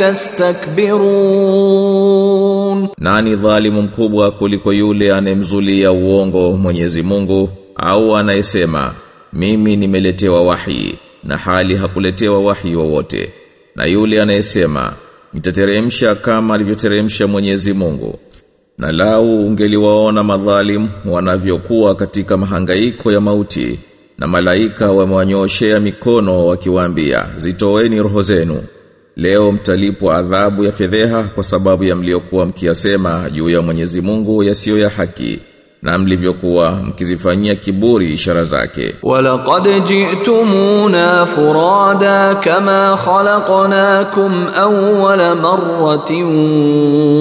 [2.98, 8.94] nani dhalimu mkubwa kuliko yule anemzulia uongo Mwenyezi Mungu au anayesema
[9.34, 13.30] mimi nimeletewa wahi na hali hakuletewa wahi wowote.
[13.76, 14.94] Na yule anayesema
[15.34, 18.20] nitateremsha kama alivyoteremsha Mwenyezi Mungu.
[18.78, 23.80] Na lau ungeliwaona madhalim wanavyokuwa katika mahangaiko ya mauti
[24.18, 28.64] na malaika wamewanyooshea mikono wakiwaambia zitoeni roho zenu
[29.16, 34.78] leo mtalipwa adhabu ya fedheha kwa sababu ya mliokuwa mkiyasema juu ya Mwenyezi Mungu yasiyo
[34.80, 35.40] ya haki
[35.82, 38.96] na mlivyokuwa mkizifanyia kiburi ishara zake.
[39.04, 46.26] Walaqad ji'tumuna furada kama khalaqnakum awwala marratin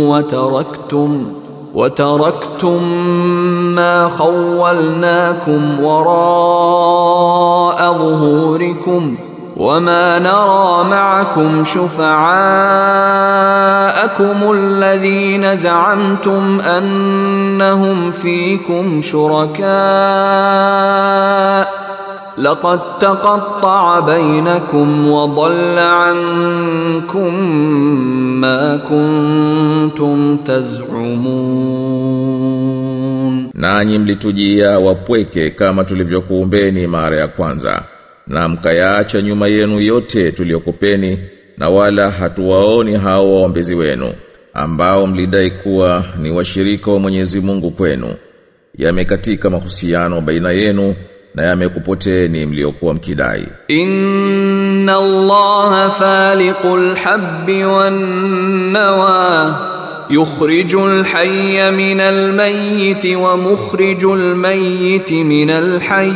[0.06, 1.41] wa taraktum
[1.74, 2.82] وتركتم
[3.74, 7.32] ما خولناكم وراء
[7.92, 9.16] ظهوركم
[9.56, 12.12] وما نرى معكم شفعاءكم
[14.52, 19.62] الذين زعمتم أنهم فيكم شركاء
[22.36, 27.34] laqad taqatta'a bainakum wa dhalla 'ankum
[28.40, 31.52] ma kuntum taz'umun,
[33.54, 37.82] nanyi mlitujia wapweke kama tulivyokuumbeni mara ya kwanza
[38.26, 41.18] na mkayaacha nyuma yenu yote tuliyokupeni
[41.58, 44.12] na wala hatuwaoni hao waombezi wenu
[44.54, 48.14] ambao mlidai kuwa ni washirika wa Mwenyezi Mungu kwenu.
[48.78, 50.94] Yamekatika mahusiano baina yenu
[51.35, 59.55] na yamekupoteeni mliokuwa mkidai إن الله فالق الحب والنوى
[60.09, 66.13] يخرج الحي من الميت ومخرج الميت من الحي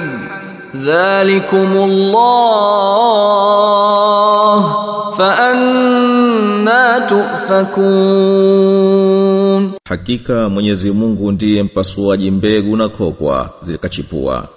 [0.83, 1.71] ذلكم
[3.91, 4.75] الله
[5.17, 6.99] فأنا
[8.41, 14.47] تؤفكون Hakika Mwenyezi Mungu ndiye mpasuaji mbegu na kokwa zikachipua.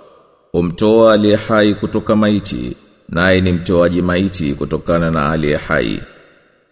[0.52, 2.78] humtoa aliye hai kutoka maiti
[3.10, 6.00] naye ni mtoaji maiti kutokana na aliye hai.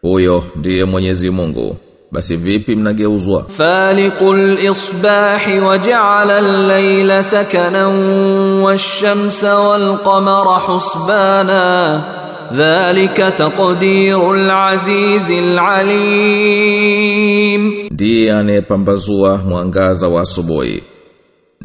[0.01, 1.77] Huyo ndiye Mwenyezi Mungu.
[2.11, 3.45] Basi vipi mnageuzwa?
[3.57, 7.91] Faliqul isbahi waja'ala al-layla sakanan
[8.63, 9.55] wash-shamsa
[10.67, 12.03] husbana.
[12.51, 17.07] Dhalika taqdirul azizil alim.
[17.91, 20.83] Ndiye anayepambazua mwangaza wa asubuhi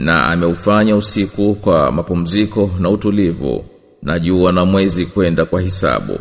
[0.02, 3.64] na ameufanya usiku kwa mapumziko na utulivu
[4.02, 6.18] na jua na mwezi kwenda kwa hisabu.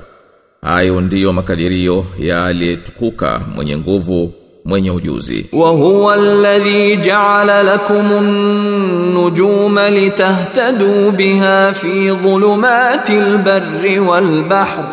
[0.62, 4.34] Hayo ndiyo makadirio ya aliyetukuka mwenye nguvu
[4.66, 5.46] mwenye ujuzi.
[5.54, 14.86] Wa huwa alladhi ja'ala lakum an-nujuma litahtadu biha fi dhulumatil barri wal bahr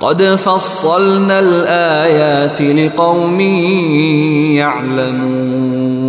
[0.00, 6.01] qad fassalna al-ayati liqaumin ya'lamun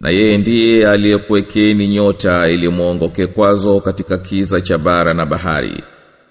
[0.00, 5.82] na yeye ndiye aliyekuwekeni nyota ili muongoke kwazo katika kiza cha bara na bahari.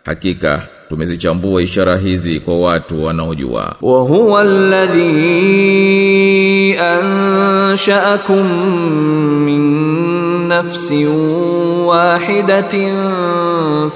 [0.06, 3.76] Hakika tumezichambua ishara hizi kwa watu wanaojua.
[3.82, 5.10] Wa huwa alladhi
[6.78, 8.48] ansha'akum
[9.46, 9.62] min
[10.48, 11.08] nafsin
[11.86, 12.96] wahidatin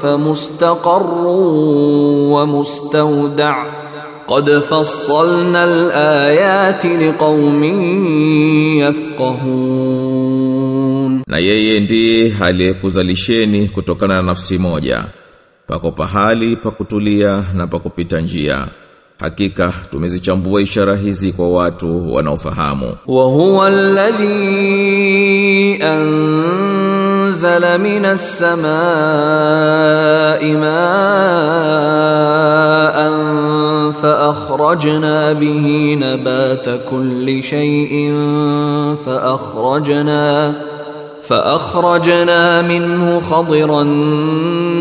[0.01, 3.65] famustaqarrun wa mustawda'
[4.33, 7.77] qad fassalna alayati liqaumin
[8.83, 10.41] yafqahun,
[11.27, 15.03] na yeye ndiye aliyekuzalisheni kutokana na nafsi moja,
[15.67, 18.67] pako pahali pa kutulia na pa kupita njia.
[19.19, 22.97] Hakika tumezichambua ishara hizi kwa watu wanaofahamu.
[23.07, 24.23] Wa huwa alladhi
[25.83, 28.73] anzala minas samaa'i
[30.53, 31.83] ma'an
[34.03, 38.13] فأخرجنا به نبات كل شيء
[39.05, 40.53] فأخرجنا
[41.21, 43.83] فأخرجنا منه خضرا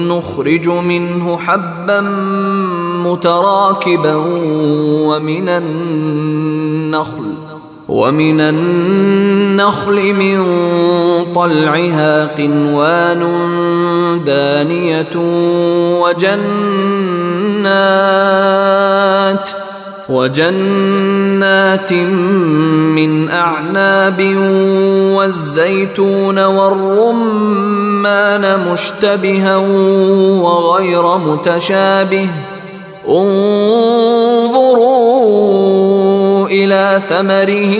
[0.08, 2.00] نخرج منه حبا
[3.06, 4.14] متراكبا
[5.06, 7.22] ومن النخل
[7.88, 10.44] ومن النخل من
[11.34, 13.22] طلعها قنوان
[14.26, 15.12] دانية
[17.66, 19.48] وجنات
[20.08, 24.20] وجنات من أعناب
[25.16, 27.12] والزيتون والرمان
[28.72, 29.56] مشتبها
[30.42, 32.28] وغير متشابه.
[33.08, 33.68] انظروا
[36.48, 37.74] إلى ثمره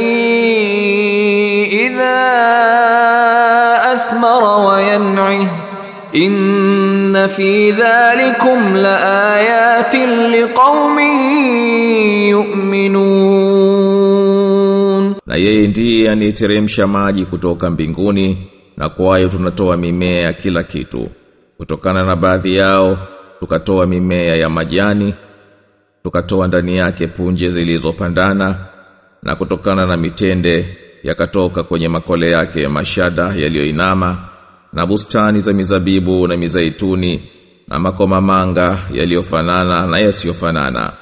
[1.73, 2.23] إذا
[6.17, 6.82] إن
[7.23, 11.15] inna fi dhalikum laayatin liqaumin
[12.35, 13.15] yu'minun,
[15.27, 21.09] na yeye ndiye anayeteremsha maji kutoka mbinguni na kwayo tunatoa mimea ya kila kitu.
[21.57, 22.99] Kutokana na baadhi yao
[23.41, 25.15] tukatoa mimea ya majani
[26.05, 28.57] tukatoa ndani yake punje zilizopandana
[29.23, 34.32] na kutokana na mitende yakatoka kwenye makole yake mashada yaliyoinama
[34.73, 37.23] na bustani za mizabibu na mizaituni
[37.69, 40.93] na makomamanga yaliyofanana na yasiyofanana.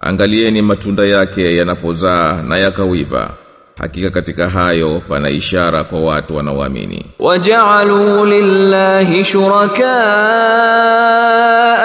[0.00, 3.30] Angalieni matunda yake yanapozaa na yakawiva.
[3.78, 7.06] Hakika katika hayo pana ishara kwa watu wanaoamini.
[7.18, 10.04] Waja'alu lillahi shuraka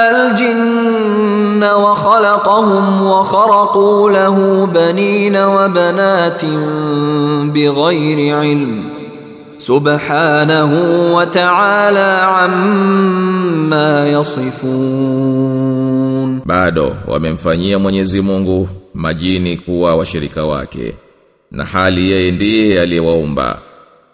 [0.10, 8.93] aljinna wa khalaqahum wa kharaqu lahu banina wa banatin bighairi ilm
[9.58, 15.62] subhanahu wa ta'ala amma yasifun,
[16.46, 20.94] bado wamemfanyia Mwenyezi Mungu majini kuwa washirika wake,
[21.52, 23.62] na hali yeye ndiye aliyewaumba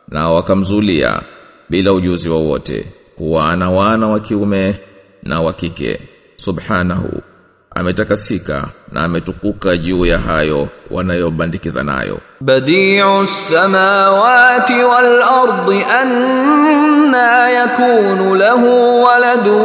[0.07, 1.21] na wakamzulia
[1.69, 2.85] bila ujuzi wowote
[3.17, 4.75] kuwa ana wana wa kiume
[5.23, 5.99] na wa kike.
[6.37, 7.21] Subhanahu
[7.76, 12.20] ametakasika na ametukuka juu ya hayo wanayobandikiza nayo.
[12.41, 19.63] Badiu samawati wal ardi anna yakunu lahu waladu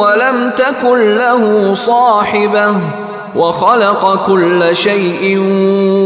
[0.00, 2.80] wa lam takun lahu sahiba
[3.34, 5.40] wa khalaqa kulla shay'in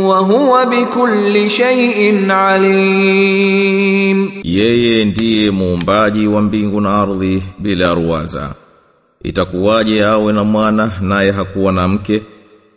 [0.04, 4.30] wa huwa bikulli shay'in alim.
[4.44, 8.50] Yeye ndiye muumbaji wa mbingu na ardhi bila ruwaza
[9.22, 12.22] itakuwaje awe na mwana naye hakuwa na mke?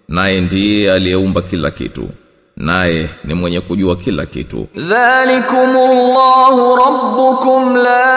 [0.10, 2.10] Naye ndiye aliyeumba kila kitu
[2.58, 4.68] naye ni mwenye kujua kila kitu.
[4.76, 8.12] Dhalikumullahu rabbukum la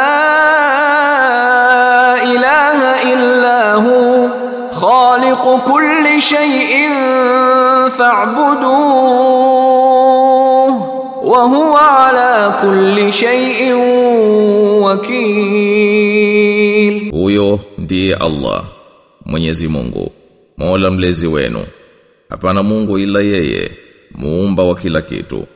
[2.34, 4.30] ilaha illa hu
[4.80, 6.92] khaliqu kulli shay'in
[9.94, 13.74] fa'buduhu wa huwa ala kulli shay'in
[15.74, 17.10] wakil.
[17.12, 18.64] Huyo ndiye Allah
[19.26, 20.12] Mwenyezi Mungu
[20.56, 21.66] Mola mlezi wenu.
[22.30, 23.70] Hapana Mungu ila yeye
[24.14, 25.46] muumba wa kila kitu.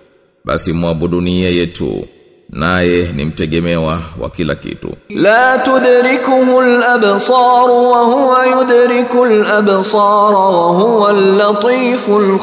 [0.45, 2.07] Basi muabuduni yeye tu
[2.51, 4.95] naye ni mtegemewa wa kila kitu.
[5.09, 12.39] La tudrikuhu al-absar wa huwa yudriku al-absar wa huwa al-latiful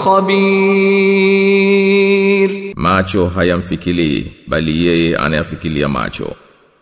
[0.96, 2.74] khabir.
[2.76, 6.36] Macho hayamfikili bali yeye anayafikilia macho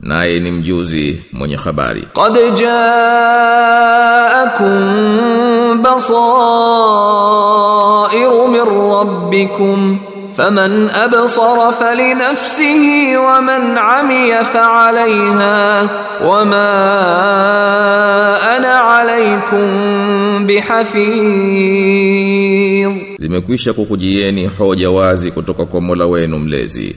[0.03, 2.07] naye ni mjuzi mwenye habari.
[2.13, 2.37] Qad
[4.43, 6.07] jaakum basairu
[8.47, 9.99] min rabbikum.
[10.37, 15.89] Faman absara falinafsihi waman amiya fa'alayha.
[16.27, 16.67] Wama
[18.55, 21.03] ana alaykum bihafiz
[23.17, 26.95] zimekwisha kukujieni hoja wazi kutoka kwa Mola wenu mlezi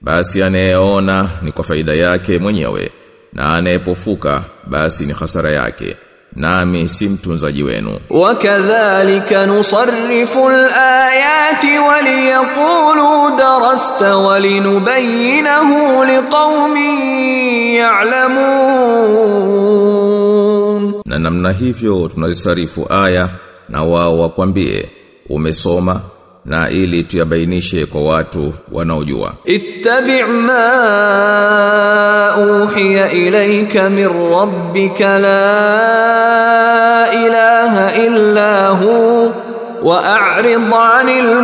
[0.00, 2.90] basi anayeona ni kwa faida yake mwenyewe
[3.32, 5.96] na anayepofuka basi ni hasara yake
[6.36, 8.00] nami si mtunzaji wenu.
[8.10, 16.98] Wakadhalika nusarrifu alayati waliyaqulu darasta walinubayyinahu liqaumin
[19.58, 21.02] ya'lamun.
[21.06, 23.28] Na namna hivyo tunazisarifu aya
[23.68, 24.88] na wao wakwambie
[25.28, 26.00] umesoma
[26.48, 29.34] na ili tuyabainishe kwa watu wanaojua.
[29.44, 30.64] Ittabi' ma
[32.62, 39.32] uhiya ilayka min rabbika la ilaha illa hu
[39.82, 41.42] wa a'rid 'anil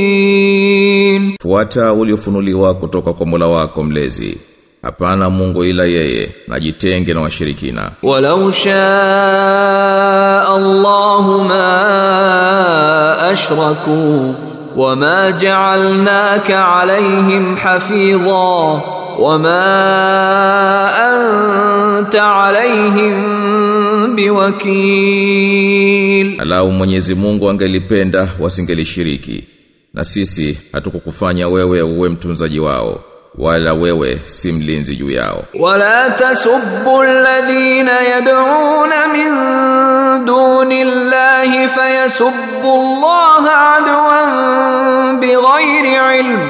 [0.00, 1.36] mushrikin.
[1.42, 4.38] Fuata uliofunuliwa kutoka kwa Mola wako mlezi.
[4.82, 7.90] Hapana Mungu ila yeye, najitenge na washirikina.
[8.02, 9.30] Walau shaa
[11.48, 14.34] ma ashraku
[14.76, 18.82] wama ja'alnaka alayhim hafidha
[19.18, 19.60] wama
[20.96, 25.60] anta alayhim biwakil.
[26.40, 29.44] Alau Mwenyezi Mungu angelipenda wasingelishiriki
[29.94, 33.04] na sisi hatukukufanya wewe uwe mtunzaji wao
[33.38, 39.30] wala wewe si mlinzi juu yao wala tasubbu alladhina yad'un min
[40.26, 43.44] dunillahi fayasubbu Allah
[43.76, 46.40] adwan bighairi ilm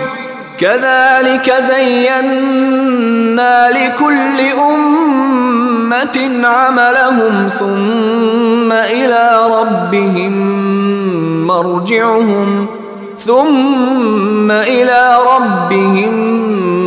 [0.60, 10.34] kadhalika zayyana likulli ummatin amalahum thumma ila rabbihim
[11.46, 12.80] marji'uhum
[13.20, 16.12] ثم إلى ربهم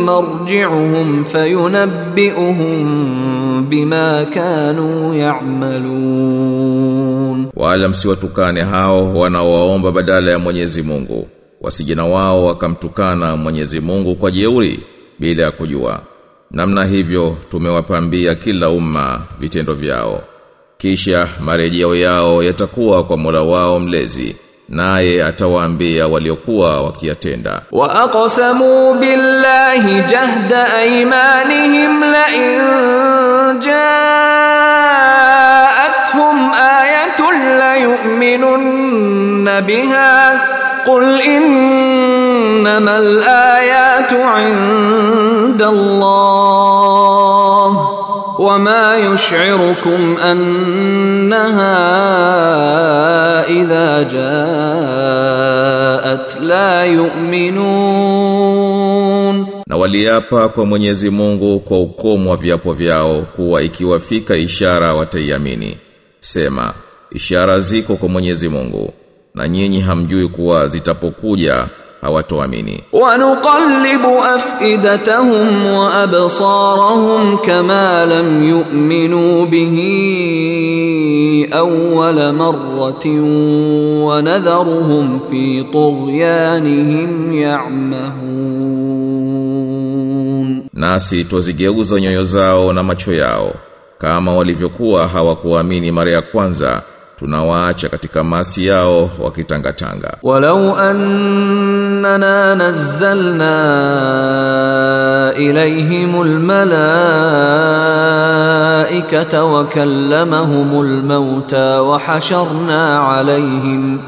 [0.05, 2.85] مرجعهم فينبئهم
[3.69, 6.69] بما كانوا يعملون
[7.55, 11.27] Wala msiwatukane hao wanaowaomba badala ya Mwenyezi Mungu.
[11.61, 14.79] Wasije na wao wakamtukana Mwenyezi Mungu kwa jeuri
[15.19, 15.99] bila ya kujua.
[16.51, 20.21] Namna hivyo tumewapambia kila umma vitendo vyao.
[20.77, 24.35] Kisha marejeo yao yatakuwa kwa Mola wao mlezi.
[24.69, 27.61] Naye atawaambia waliokuwa wakiyatenda.
[27.71, 32.59] وأقسموا بالله جهد أيمانهم لئن
[35.19, 37.21] جاءتهم آية
[37.59, 40.41] ليؤمنن بها
[40.87, 46.42] قل إنما الآيات عند الله
[48.53, 51.79] وما يشعركم أنها
[53.47, 54.03] إذا
[54.99, 56.83] جاءت لا
[58.19, 65.77] يؤمنون Na waliapa kwa Mwenyezi Mungu kwa ukomo wa viapo vyao kuwa ikiwafika ishara wataiamini.
[66.19, 66.73] Sema,
[67.11, 68.93] ishara ziko kwa Mwenyezi Mungu
[69.35, 71.67] na nyinyi hamjui kuwa zitapokuja
[72.04, 72.80] hawatoamini.
[72.92, 83.20] Wa nuqallibu afidatahum wa absarahum kama lam yu'minu bihi awwala marratin
[84.02, 88.14] wa nadharuhum fi tughyanihim ya'mahun.
[90.74, 93.54] Nasi twazigeuza nyoyo zao na macho yao
[93.98, 96.82] kama walivyokuwa hawakuamini mara ya kwanza
[97.18, 103.54] tunawaacha katika masi yao wakitangatanga walau annana nazzalna
[105.38, 106.38] ilayhimul
[108.14, 113.98] malaikata wa kallamahumul mauta wa hasharna alayhim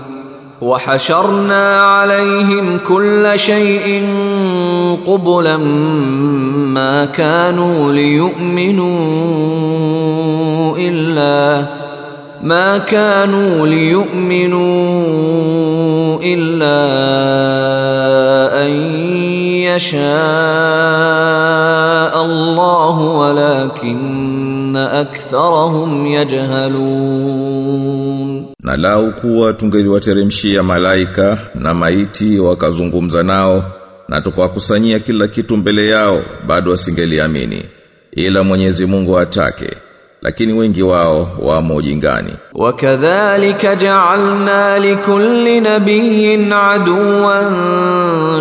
[0.61, 4.05] وحشرنا عليهم كل شيء
[5.07, 5.57] قبلا
[6.77, 7.93] ما كانوا
[9.07, 11.67] ليؤمنوا إلا
[12.44, 14.72] ما كانوا ليؤمنوا
[16.24, 16.82] إلا
[18.66, 18.72] أن
[20.82, 28.02] يشاء الله ولكن أكثرهم يجهلون
[28.64, 33.64] Na lau kuwa tungeliwateremshia malaika na maiti wakazungumza nao
[34.10, 37.64] na tukawakusanyia kila kitu mbele yao bado wasingeliamini
[38.12, 39.70] ila Mwenyezi Mungu atake
[40.27, 47.55] lakini wengi wao wamo jingani wakadhalika ja'alna likulli nabiyyin aduwan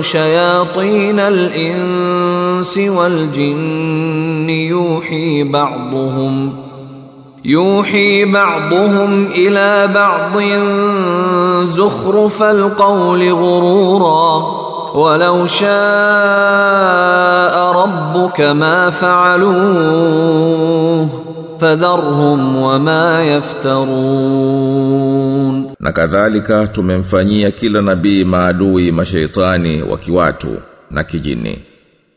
[0.03, 6.65] shayatin al-insi wal jinni yuhi ba'dhum
[7.45, 10.37] يوحي بعضهم إلى بعض
[11.63, 14.45] زخرف القول غرورا
[14.95, 15.65] ولو شاء
[17.71, 20.05] ربك ما فعلوه
[21.59, 23.23] fadharhum wama
[24.45, 25.71] yaftarun.
[25.79, 30.57] Na kadhalika tumemfanyia kila nabii maadui mashaitani wakiwatu
[30.91, 31.59] na kijini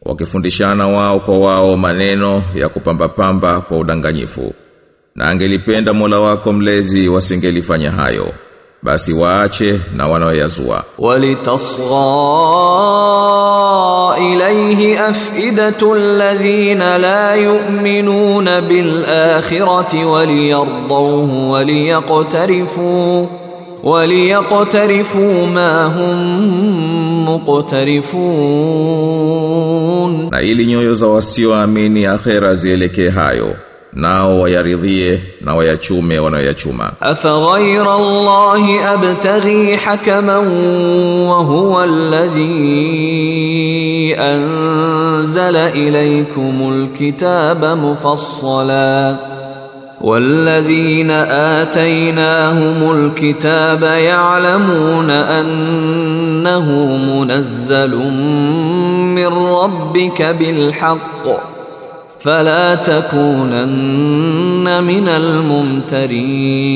[0.02, 4.55] wakifundishana wao kwa wao maneno ya kupambapamba kwa udanganyifu.
[5.15, 8.32] Na angelipenda Mola wako mlezi wasingelifanya hayo
[8.83, 10.85] basi waache na wanaoyazua.
[10.99, 11.87] Walitasgha
[14.33, 23.29] ilayhi afidatu alladhina la yu'minuna bil akhirati waliyardawhu waliyaqtarifu
[23.83, 26.19] waliyaqtarifu ma hum
[28.99, 30.29] muqtarifun.
[30.31, 33.57] Na ili nyoyo za wasioamini akhera zielekee hayo
[33.93, 38.60] nao wayaridhie na wayachume wanayachuma afa ghayra allah
[38.93, 40.48] abtaghi hakaman
[41.28, 42.44] wa huwa alladhi
[44.15, 49.16] anzala ilaykum alkitaba mufassala
[50.01, 51.10] والذين
[51.60, 56.66] آتيناهم الكتاب يعلمون أنه
[56.97, 57.97] منزل
[59.15, 61.57] من ربك بالحق
[62.20, 65.07] فلا تكونن من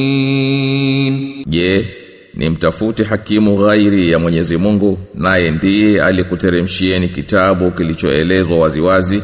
[0.07, 1.85] الممترين Je,
[2.33, 9.23] ni mtafute hakimu ghairi ya Mwenyezi Mungu naye ndiye alikuteremshieni kitabu kilichoelezwa waziwazi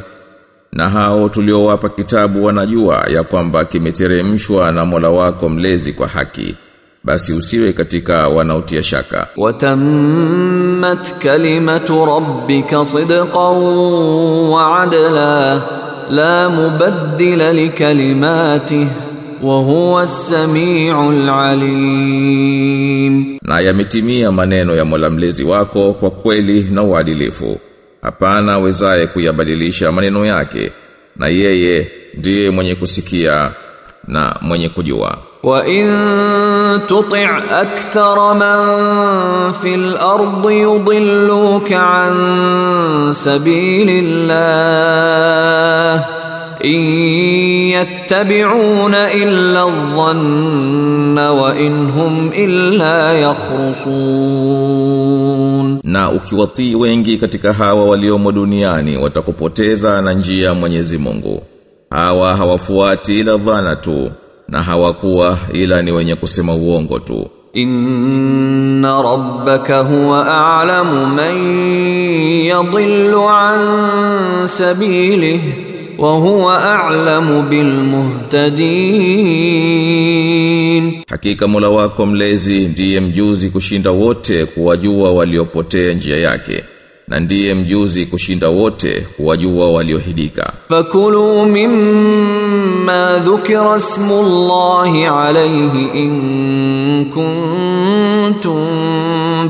[0.71, 6.55] na hao tuliowapa kitabu wanajua ya kwamba kimeteremshwa na Mola wako mlezi kwa haki
[7.03, 13.49] basi usiwe katika wanaotia shaka وتمت كلمة ربك صدقا
[16.10, 18.86] la mubaddila likalimatihi
[19.42, 27.60] wa huwa as-sami'ul alim, na yametimia maneno ya Mola mlezi wako kwa kweli na uadilifu,
[28.02, 30.72] hapana wezaye kuyabadilisha maneno yake,
[31.16, 33.50] na yeye ndiye mwenye kusikia
[34.08, 35.18] na mwenye kujua.
[35.42, 35.88] Wa in
[36.88, 37.16] tuti
[37.60, 43.14] akthara man fil ardi yudilluka an
[44.58, 46.04] sabilillah
[46.62, 46.80] in
[47.70, 49.66] yattabi'una illa
[49.96, 53.12] dhanna wa in hum illa
[54.48, 55.80] yakhrusun.
[55.84, 61.42] Na ukiwatii wengi katika hawa waliomo duniani watakupoteza na njia Mwenyezi Mungu
[61.90, 64.10] hawa hawafuati ila dhana tu
[64.48, 67.28] na hawakuwa ila ni wenye kusema uongo tu.
[67.52, 70.26] Inna rabbaka huwa
[70.60, 71.36] a'lamu man
[72.44, 75.40] yadhillu an sabilihi
[75.98, 77.64] wa huwa a'lamu bil
[79.68, 81.02] muhtadin.
[81.08, 86.64] Hakika mola wako mlezi ndiye mjuzi kushinda wote kuwajua waliopotea njia yake
[87.08, 90.52] na ndiye mjuzi kushinda wote wajua waliohidika.
[90.68, 98.68] Fakulu mimma dhukira ismullahi alayhi in kuntum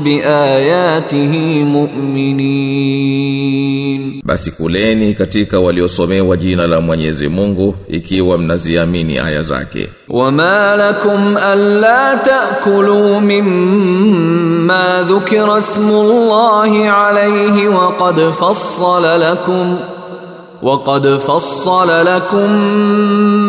[0.03, 3.38] biayatihi mu'minin.
[4.23, 9.89] Basi kuleni katika waliosomewa jina la Mwenyezi Mungu ikiwa mnaziamini aya zake.
[10.09, 19.77] وما لكم ألا تأكلوا مما ذكر اسم الله عليه وقد فصل لكم
[20.61, 22.51] وقد فصل لكم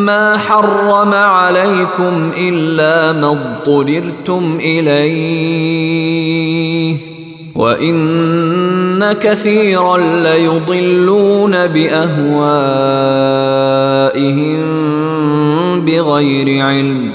[0.06, 6.30] ما حرم عليكم إلا ما اضطررتم إليه
[7.60, 11.88] wa inna kathiran la yudilluna bi
[14.20, 17.12] ahwaihim bighairi ilm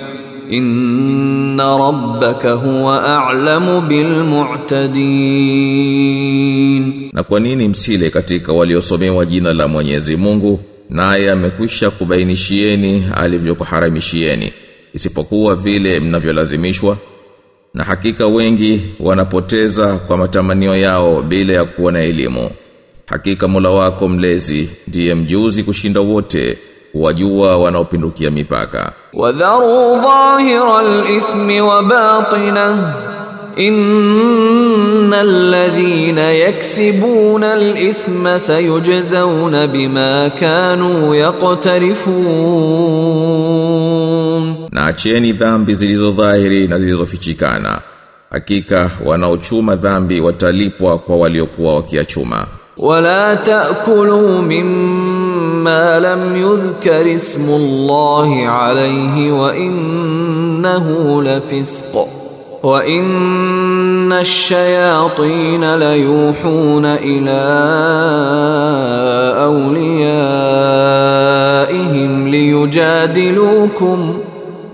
[0.50, 2.94] inna rabbaka huwa
[3.30, 4.08] a'lamu bil
[6.06, 10.60] mu'tadin na kwa nini msile katika waliosomewa jina la Mwenyezi Mungu
[10.90, 14.54] naye amekwisha kubainishieni alivyokuharamishieni
[14.94, 16.98] isipokuwa vile mnavyolazimishwa?
[17.76, 22.50] na hakika wengi wanapoteza kwa matamanio yao bila ya kuwa na elimu.
[23.06, 26.58] Hakika mula wako mlezi ndiye mjuzi kushinda wote
[26.94, 28.94] wajua wanaopindukia mipaka.
[29.14, 32.94] Wadharu dhahira al-ithmi wa batina
[33.56, 44.05] inna alladhina yaksibuna al-ithma sayujzauna bima kanu yaqtarifun.
[44.71, 47.81] na acheni dhambi zilizo dhahiri na zilizofichikana
[48.31, 52.47] hakika wanaochuma dhambi watalipwa kwa waliokuwa wakiachuma
[52.77, 60.87] ولا تأكلوا مما لم يذكر اسم الله عليه وإنه
[61.23, 62.09] لفسق
[62.63, 67.41] وإن الشياطين ليوحون إلى
[71.21, 72.29] أوليائهم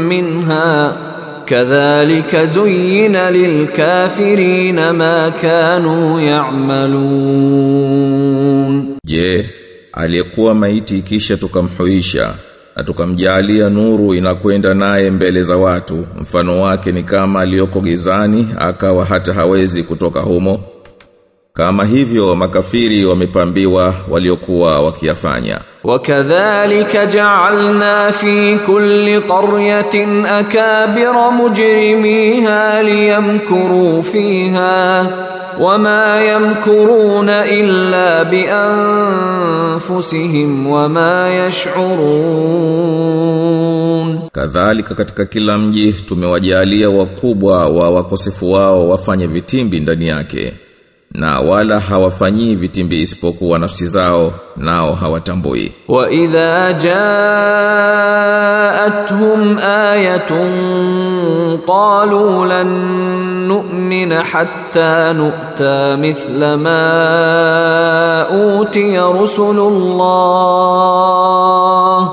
[0.10, 1.09] منها
[1.50, 6.20] kadhalika zuyina lilkafirina ma kanu
[7.40, 7.80] ya'malun
[9.04, 9.50] je
[9.94, 12.34] aliyekuwa maiti kisha tukamhuisha
[12.76, 19.06] na tukamjalia nuru inakwenda naye mbele za watu mfano wake ni kama aliyoko gizani akawa
[19.06, 20.64] hata hawezi kutoka humo
[21.60, 25.60] kama hivyo makafiri wamepambiwa waliokuwa wakiyafanya.
[25.84, 35.07] Wakadhalika ja'alna fi kulli qaryatin akabira mujrimiha liyamkuru fiha
[35.60, 38.48] wama yamkuruna illa bi
[39.69, 39.91] anfusihim
[40.72, 41.80] wama yash'urun.
[44.31, 50.53] Kadhalika katika kila mji tumewajalia wakubwa wa wakosefu wao wafanye vitimbi ndani yake
[51.11, 55.72] na wala hawafanyii vitimbi isipokuwa nafsi zao nao hawatambui.
[55.88, 56.90] Wa idha ja'atuhum
[59.60, 62.68] ayatun qalu lan
[63.48, 68.26] nu'mina hatta nu'ta mithla ma
[68.60, 72.10] utiya rusulullah.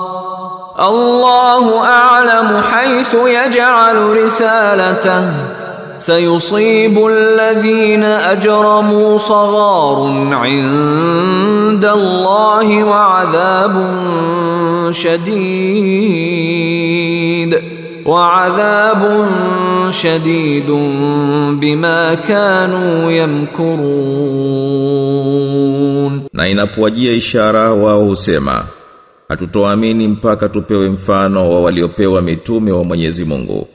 [0.79, 5.56] Allahu a'lamu haythu yaj'alu risalatahu
[5.99, 16.37] sayusibu alladhina ajramu sagharun inda Allahi wa adhabun shadid
[18.05, 19.29] wa adhabun
[19.93, 22.17] shadidun bima
[26.33, 28.65] na inapuajia ishara wao husema
[29.29, 33.69] hatutoamini mpaka tupewe mfano wa waliopewa mitume wa Mwenyezi Mungu.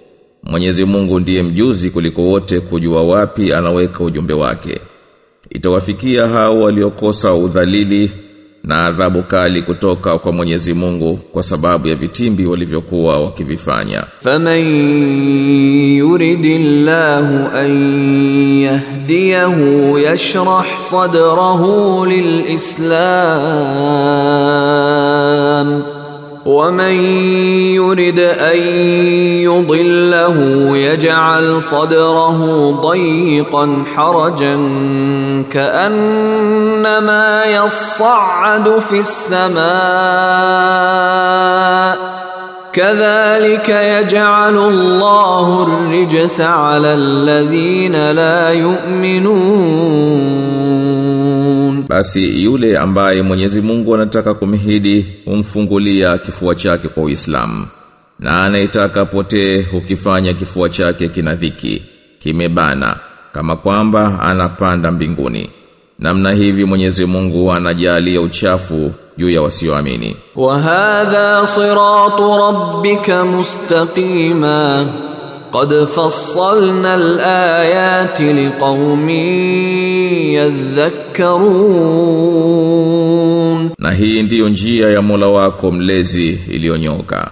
[0.43, 4.79] Mwenyezi Mungu ndiye mjuzi kuliko wote kujua wapi anaweka ujumbe wake.
[5.49, 8.11] Itawafikia hao waliokosa udhalili
[8.63, 14.03] na adhabu kali kutoka kwa Mwenyezi Mungu kwa sababu ya vitimbi walivyokuwa wakivifanya.
[14.19, 14.59] Faman
[15.97, 17.71] yuridillahu an
[18.61, 22.05] yahdiyahu yashrah sadrahu
[24.81, 25.83] lilislam
[26.45, 26.93] ومن
[27.75, 28.57] يرد ان
[29.45, 30.37] يضله
[30.77, 34.55] يجعل صدره ضيقا حرجا
[35.51, 39.61] كانما يصعد في السماء
[42.73, 50.01] كذلك يجعل الله الرجس على الذين لا يؤمنون
[51.91, 57.67] basi yule ambaye Mwenyezi Mungu anataka kumhidi humfungulia kifua chake kwa Uislamu.
[58.19, 61.83] Na anaitaka potee ukifanya kifua chake kina dhiki
[62.19, 62.95] kimebana
[63.31, 65.49] kama kwamba anapanda mbinguni.
[65.99, 70.15] Namna hivi Mwenyezi Mungu anajalia uchafu juu ya wasioamini.
[70.35, 74.85] Wa hadha siratu rabbika mustaqima
[75.52, 79.08] قد فصلنا الآيات لقوم
[82.76, 87.30] يذكرون Na hii ndiyo njia ya Mola wako mlezi iliyonyoka.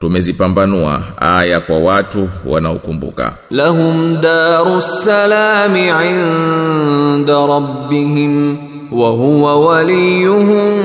[0.00, 3.32] Tumezipambanua aya kwa watu wanaokumbuka.
[3.50, 8.58] لهم دار السلام عند ربهم
[8.92, 10.82] وهو وليهم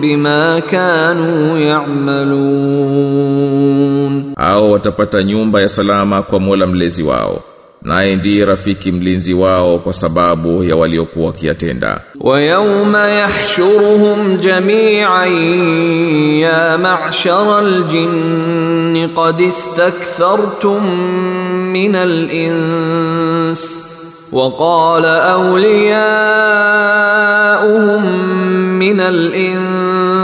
[0.00, 3.18] بما كانوا يعملون
[4.37, 7.41] Hao watapata nyumba ya salama kwa Mola mlezi wao.
[7.81, 12.01] Naye ndiye rafiki mlinzi wao kwa sababu ya waliokuwa wakiyatenda.
[12.21, 15.25] ويوم يحشرهم جميعا
[16.45, 20.83] يا معشر الجن قد استكثرتم
[21.73, 23.77] من الإنس
[24.31, 25.05] وقال
[27.13, 28.05] أولياؤهم
[28.79, 29.92] من الإنس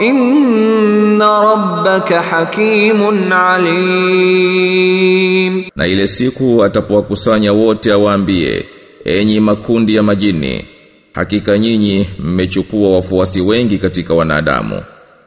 [0.00, 3.32] inna rabbaka hakimun
[4.34, 8.64] alim na ile siku atapowakusanya wote awaambie
[9.04, 10.64] enyi makundi ya majini
[11.14, 14.80] hakika nyinyi mmechukua wafuasi wengi katika wanadamu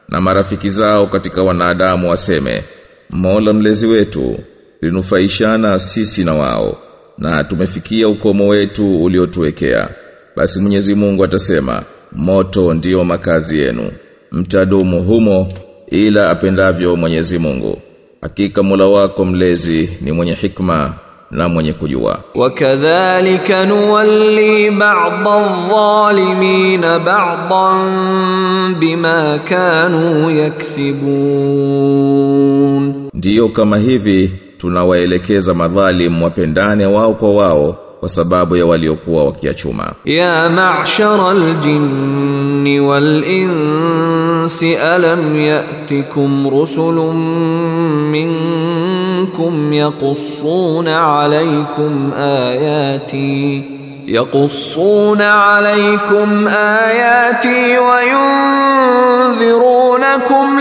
[0.08, 2.62] na marafiki zao katika wanadamu waseme
[3.10, 4.38] Mola mlezi wetu
[4.82, 6.78] linufaishana sisi na wao
[7.18, 9.88] na tumefikia ukomo wetu uliotuwekea
[10.36, 11.82] basi Mwenyezi Mungu atasema
[12.12, 13.90] moto ndio makazi yenu.
[14.32, 15.48] Mtadumu humo
[15.90, 17.78] ila apendavyo Mwenyezi Mungu.
[18.22, 20.94] Hakika Mola wako mlezi ni mwenye hikma
[21.30, 22.20] na mwenye kujua.
[22.34, 30.30] Wakadhalika nuwalli ba'dha dhalimin ba'dhan bima kanu
[31.68, 33.08] yaksibun.
[33.14, 39.93] Ndiyo kama hivi tunawaelekeza madhalim wapendane wao kwa wao kwa sababu ya waliokuwa wakiachuma.
[40.05, 46.95] يا معشر الجن والإنس ألم يأتكم رسل
[48.11, 53.63] منكم يقصون عليكم آياتي
[54.07, 57.79] يقصون عليكم آياتي
[59.23, 60.59] وينذرونكم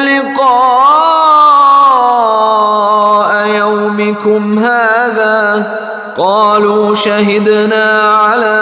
[2.12, 5.42] لقاء يومكم هذا
[6.17, 8.57] قالوا شهدنا على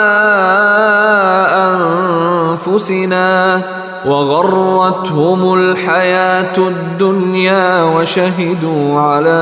[2.65, 3.61] أنفسنا
[4.05, 9.41] وغرتهم الحياة الدنيا وشهدوا على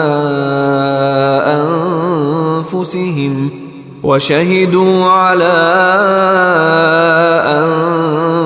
[2.63, 3.49] أنفسهم
[4.03, 5.53] وشهدوا على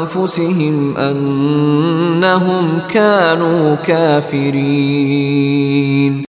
[0.08, 5.38] أنفسهم أنهم كانوا كافرين.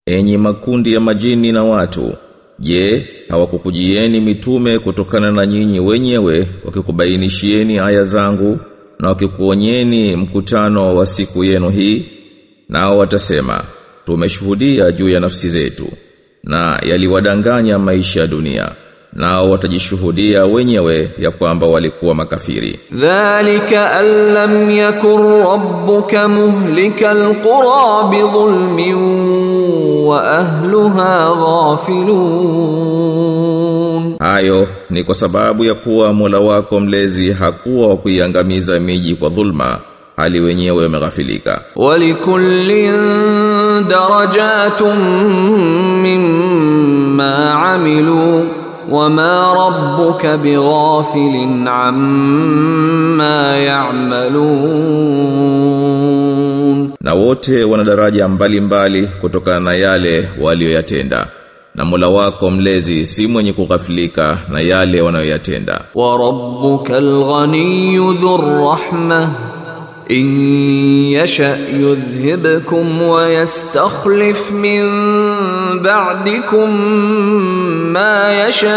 [0.06, 2.12] Enyi makundi ya majini na watu,
[2.58, 8.58] je, hawakukujieni mitume kutokana na nyinyi wenyewe wakikubainishieni aya zangu
[8.98, 12.04] na wakikuonyeni mkutano wa siku yenu hii?
[12.68, 13.64] Nao watasema,
[14.04, 15.88] tumeshuhudia juu ya nafsi zetu
[16.44, 18.72] na yaliwadanganya maisha ya dunia
[19.12, 22.80] nao watajishuhudia wenyewe ya kwamba walikuwa makafiri.
[22.92, 28.94] Dhalika allam yakun rabbuka muhlikal qura bidhulmin
[30.06, 31.34] wa ahliha
[32.88, 34.16] ghafilun.
[34.18, 39.78] Hayo ni kwa sababu ya kuwa mula wako mlezi hakuwa kuiangamiza miji kwa dhulma
[40.16, 41.60] hali wenyewe wameghafilika.
[41.76, 42.92] Walikullin
[43.88, 44.98] darajatun
[46.02, 48.46] mimma amilu
[48.90, 53.56] wama rabbuka bighafilin amma
[55.58, 61.26] ya'malun, na wote wana daraja mbalimbali kutokana na yale waliyoyatenda.
[61.74, 65.80] Na Mola wako mlezi si mwenye kughafilika na yale wanayoyatenda.
[65.94, 69.28] wa rabbukal ghaniyyu dhur rahmah
[70.10, 70.40] إن
[71.12, 74.82] يشأ يذهبكم ويستخلف من
[75.82, 76.70] بعدكم
[77.92, 78.68] ما يشاء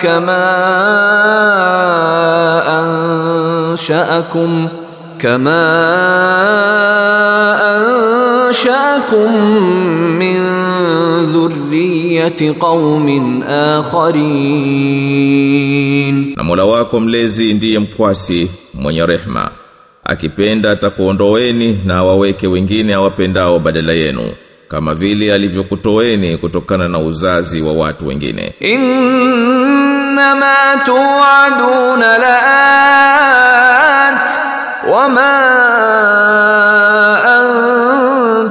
[0.00, 0.46] كما
[3.72, 4.68] أنشأكم
[5.18, 5.66] كما
[7.76, 9.32] أنشأكم
[10.18, 10.36] من
[11.32, 13.42] ذرية قوم
[14.56, 15.56] آخرين.
[16.36, 17.54] Na Mola wako mlezi
[18.76, 19.50] mwenye rehma.
[20.04, 24.32] Akipenda atakuondoeni na awaweke wengine awapendao badala yenu
[24.68, 28.54] kama vile alivyokutoeni kutokana na uzazi wa watu wengine.
[28.60, 30.54] Innama
[30.86, 33.36] tu'aduna la'at
[34.92, 35.32] wama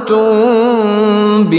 [0.06, 1.50] antum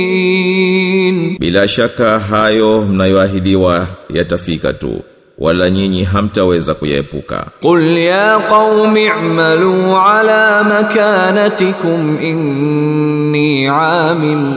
[0.00, 1.38] bimu'jizin.
[1.38, 5.02] Bila shaka hayo mnayoahidiwa yatafika tu
[5.38, 7.46] wala nyinyi hamtaweza kuyaepuka.
[7.62, 14.54] Qul ya qaumi i'malu ala makanatikum inni amil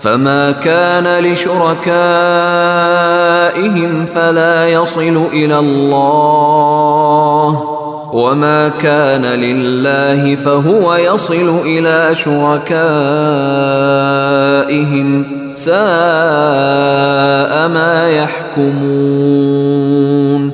[0.00, 1.06] فما كان
[2.76, 7.48] لشركائهم فلا يصل إلى الله
[8.12, 12.14] وما كان لله فهو يصل إلى
[13.86, 15.76] شركائهم ساء
[17.68, 19.56] ما يحكمون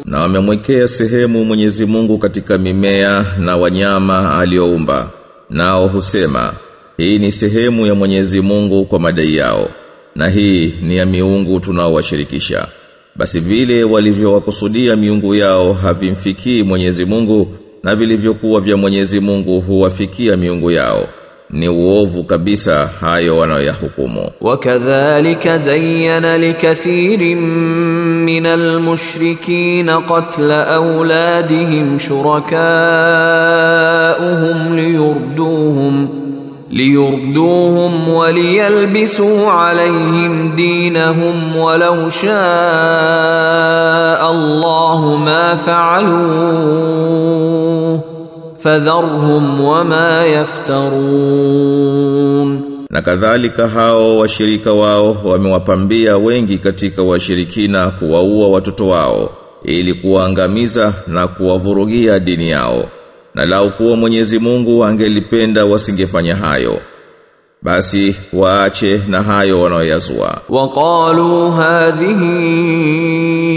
[0.04, 5.08] Na wamemwekea sehemu Mwenyezi Mungu katika mimea na wanyama alioumba.
[5.50, 6.52] Nao husema,
[6.97, 9.69] hii ni sehemu ya Mwenyezi Mungu kwa madai yao
[10.15, 12.67] na hii ni ya miungu tunaowashirikisha.
[13.15, 17.47] Basi vile walivyowakusudia miungu yao havimfikii Mwenyezi Mungu
[17.83, 21.07] na vilivyokuwa vya Mwenyezi Mungu huwafikia miungu yao
[21.49, 24.31] ni uovu kabisa hayo wanayoyahukumu.
[24.41, 27.39] Wakadhalika zayana likathirin
[28.23, 36.07] min almushrikin qatla awladihim shurakaahum liyurduhum
[36.69, 42.43] liyurduhum waliyalbisu alayhim dinahum walau sha
[44.19, 47.07] Allahu ma fa'aluhu
[48.59, 50.23] fadharhum wama
[51.27, 59.29] yaftarun na kadhalika hao washirika wao wamewapambia wengi katika washirikina kuwaua watoto wao
[59.63, 62.83] ili kuwaangamiza na kuwavurugia dini yao
[63.37, 66.81] na lau kuwa Mwenyezi Mungu angelipenda wasingefanya hayo
[67.61, 70.41] basi waache na hayo wanaoyazua.
[70.49, 73.56] Waqalu hadhihi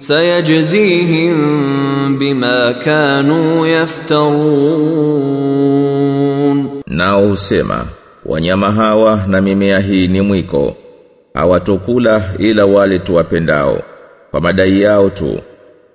[0.00, 1.36] sayajzihim
[2.18, 4.30] bima kanu yaftarun,
[6.86, 7.84] nao husema
[8.26, 10.76] wanyama hawa na mimea hii ni mwiko,
[11.34, 13.82] hawatokula ila wale tuwapendao
[14.30, 15.40] kwa madai yao tu,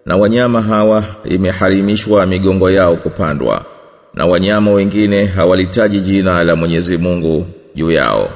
[0.06, 3.66] na wanyama hawa imeharimishwa migongo yao kupandwa,
[4.14, 7.46] na wanyama wengine hawalitaji jina la Mwenyezi Mungu
[7.76, 8.30] juu yao,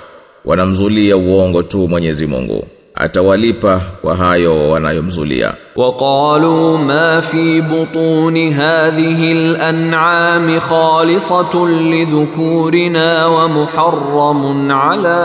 [0.45, 2.67] wanamzulia uongo tu Mwenyezi Mungu.
[2.99, 15.17] atawalipa kwa hayo wanayomzulia waqalu ma fi butun hadhihi al-an'am khalisatun lidhukurina wa muharramun ala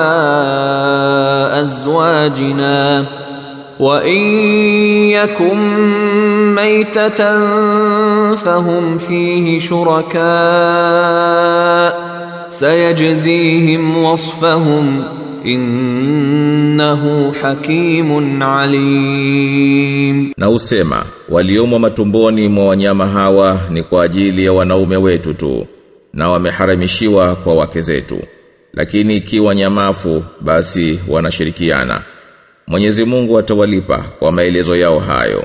[1.53, 3.05] azwajina
[3.81, 4.23] وَإِن
[5.11, 5.59] يَكُن
[6.55, 7.21] مَّيْتَةً
[8.35, 10.25] فَهُمْ فِيهِ شُرَكَاءُ
[12.51, 15.05] سَيَجْزِيهِمْ وَصْفَهُمْ
[15.45, 20.33] innahu hakimun alim.
[20.37, 25.67] Na usema waliomo matumboni mwa wanyama hawa ni kwa ajili ya wanaume wetu tu
[26.13, 28.19] na wameharamishiwa kwa wake zetu.
[28.73, 32.03] Lakini ikiwa nyamafu basi wanashirikiana.
[32.67, 35.45] Mwenyezi Mungu atawalipa kwa maelezo yao hayo.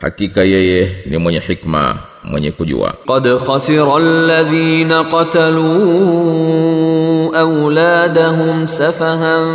[0.00, 1.98] Hakika yeye ni mwenye hikma.
[2.30, 5.70] mwenye kujua qad khasira alladhina qatalu
[7.42, 9.46] awladahum safahan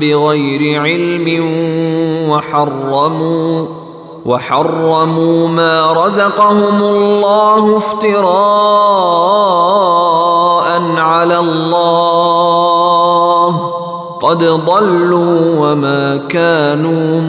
[0.00, 1.44] bighayri ilmin
[2.30, 3.68] wa harramu
[4.28, 8.28] وحرموا ما رزقهم الله افتراء
[10.98, 13.50] على الله
[14.22, 17.20] قد ضلوا وما كانوا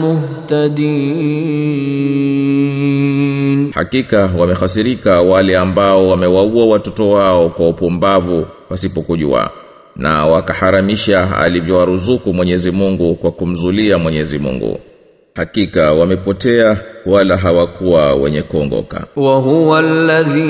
[0.50, 2.29] مهتدين
[3.74, 9.50] hakika wamehasirika wale ambao wamewaua watoto wao kwa upumbavu pasipokujua
[9.96, 14.78] na wakaharamisha alivyowaruzuku Mwenyezi Mungu kwa kumzulia Mwenyezi Mungu.
[15.34, 16.76] Hakika wamepotea
[17.06, 19.06] wala hawakuwa wenye kuongoka.
[19.16, 20.40] Wa huwa alladhi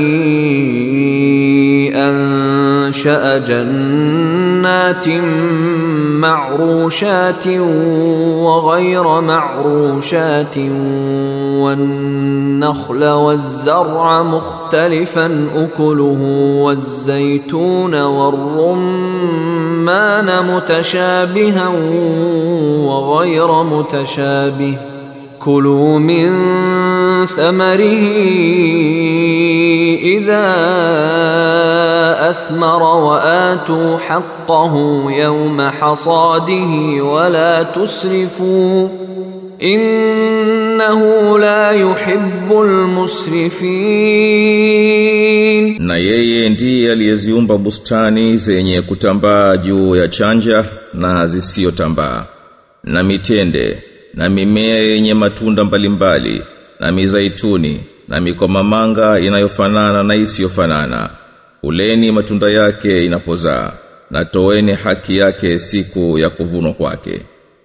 [1.95, 5.09] anshaa jannah جنات
[6.21, 7.47] معروشات
[8.37, 10.59] وغير معروشات
[11.59, 16.19] والنخل والزرع مختلفا أكله
[16.65, 19.47] والزيتون والرمان
[20.55, 21.69] متشابها
[22.87, 24.75] وغير متشابه.
[25.39, 26.31] كلوا من
[27.27, 28.11] ثمره
[30.01, 30.47] idha
[32.29, 38.91] athmara wa atu haqqahu yawma hasadihi wa la tusrifu
[39.59, 42.87] innahu la yuhibbul
[44.71, 50.65] musrifin, na yeye ndiye aliyeziumba bustani zenye kutambaa juu ya chanja
[50.95, 52.25] na zisiyotambaa
[52.85, 53.83] na mitende
[54.15, 56.43] na mimea yenye matunda mbalimbali
[56.81, 61.11] na mizaituni na mikomamanga inayofanana na isiyofanana
[61.63, 63.73] uleni matunda yake inapozaa
[64.11, 67.21] na toeni haki yake siku ya kuvunwa kwake.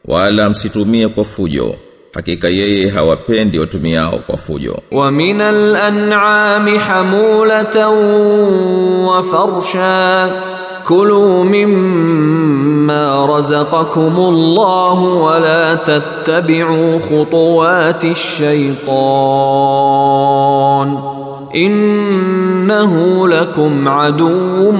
[0.05, 1.76] Wala msitumie kwa fujo
[2.13, 4.80] hakika yeye hawapendi watumiao kwa fujo.
[4.91, 7.93] Wa minal an'ami hamulatan
[9.07, 10.30] wa farsha
[10.88, 18.76] kulu mimma razaqakumullahu wa la tattabi'u khutuwati shaytan
[21.53, 24.78] innahu lakum aduwwum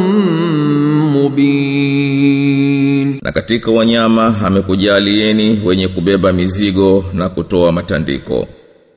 [1.14, 8.48] mubin na katika wanyama amekujalieni wenye kubeba mizigo na kutoa matandiko.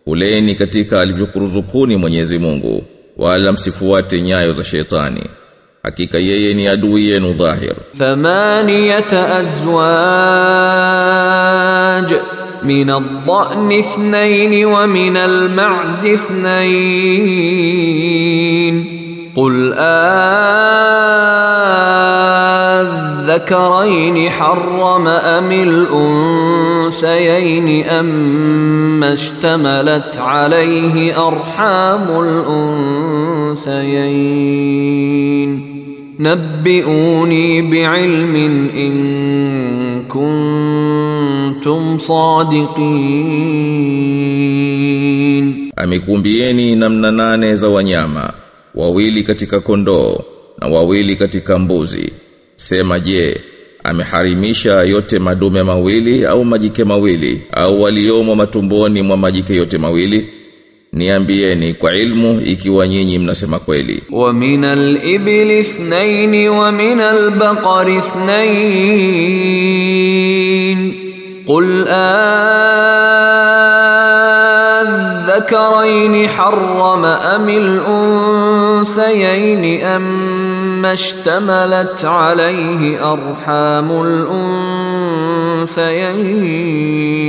[0.05, 2.82] Kuleni katika alivyokuruzukuni Mwenyezi Mungu
[3.16, 5.22] wala msifuate nyayo za shetani.
[5.89, 7.74] hakika yeye ni adui yenu dhahir.
[7.98, 9.73] Thamaniyata azwaj
[12.62, 17.39] min ad-da'n ithnayn wa min al-ma'z ithnayn
[19.39, 19.70] قل
[23.28, 25.52] أذكرين حرم أم
[26.93, 32.06] الأنثيين أم اشتملت عليه أرحام
[33.55, 35.67] الأنثيين
[36.19, 38.35] نبئوني بعلم
[38.75, 38.93] إن
[40.09, 41.97] كنتم
[43.93, 48.34] صادقين Amekumbieni namna nane za wanyama,
[48.75, 50.19] wawili katika kondoo
[50.61, 52.13] na wawili katika mbuzi.
[52.55, 53.41] Sema je,
[53.84, 60.25] ameharimisha yote madume mawili au majike mawili au waliomo matumboni mwa majike yote mawili?
[60.93, 68.78] niambieni kwa ilmu ikiwa nyinyi mnasema kweli wa minal ibli ithnain wa minal baqar ithnain
[71.47, 71.85] qul
[75.39, 77.48] ذكرين حرم أم
[78.69, 83.90] الأنثيين أم اشتملت عليه أرحام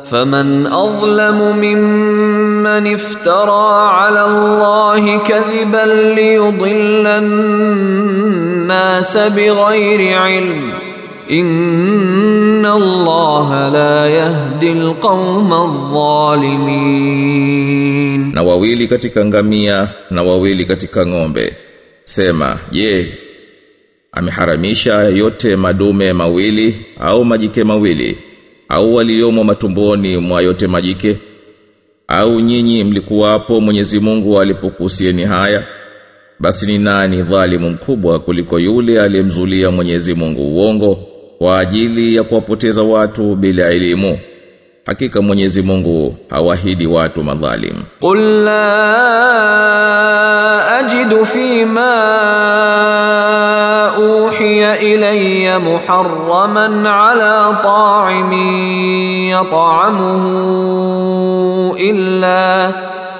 [0.05, 8.37] فمن أظلم ممن افترى على الله كذبا ليضل الناس
[9.17, 10.90] بغير علم
[11.31, 15.57] Inna Allah la yahdi alqauma
[16.91, 18.35] adh-dhalimin.
[18.35, 21.57] Na wawili katika ngamia na wawili katika ng'ombe.
[22.05, 23.13] Sema, je,
[24.13, 28.19] ameharamisha yote madume mawili au majike mawili
[28.69, 31.19] au waliomo matumboni mwa yote majike?
[32.09, 35.65] Au nyinyi mlikuwapo Mwenyezi Mungu alipokusieni haya?
[36.39, 41.10] Basi ni nani dhalimu mkubwa kuliko yule aliyemzulia Mwenyezi Mungu uongo?
[41.40, 44.20] kwa ajili ya kuwapoteza watu bila elimu?
[44.86, 47.74] Hakika Mwenyezi Mungu hawahidi watu madhalim.
[48.02, 48.76] قل لا
[50.80, 51.96] أجد فيما
[53.98, 58.34] أوحي إلي محرما على طاعم
[59.30, 60.24] يطعمه
[61.80, 62.72] إلا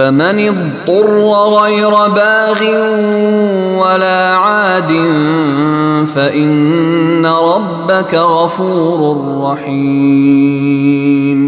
[0.00, 4.20] faman idurra ghayra baghin wala
[4.80, 11.40] adin fa inna rabbaka ghafurur rahim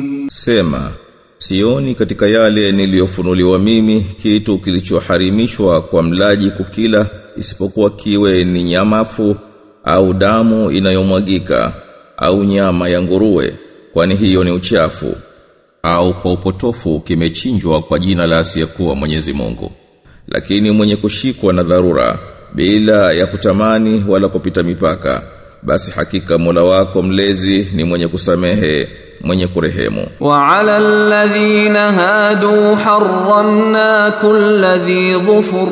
[1.39, 7.07] sioni katika yale niliyofunuliwa mimi kitu kilichoharimishwa kwa mlaji kukila
[7.37, 9.37] isipokuwa kiwe ni nyamafu
[9.85, 11.73] au damu inayomwagika
[12.17, 13.55] au nyama ya nguruwe
[13.93, 15.17] kwani hiyo ni uchafu
[15.83, 19.73] au kwa upotofu kimechinjwa kwa jina la asiyekuwa Mwenyezi Mungu.
[20.29, 22.19] Lakini mwenye kushikwa na dharura
[22.55, 25.23] bila ya kutamani wala kupita mipaka
[25.63, 28.89] basi hakika Mola wako mlezi ni mwenye kusamehe
[29.21, 30.07] mwenye kurehemu.
[30.21, 35.69] Wa ala alladhina hadu harramna kulli dhufur.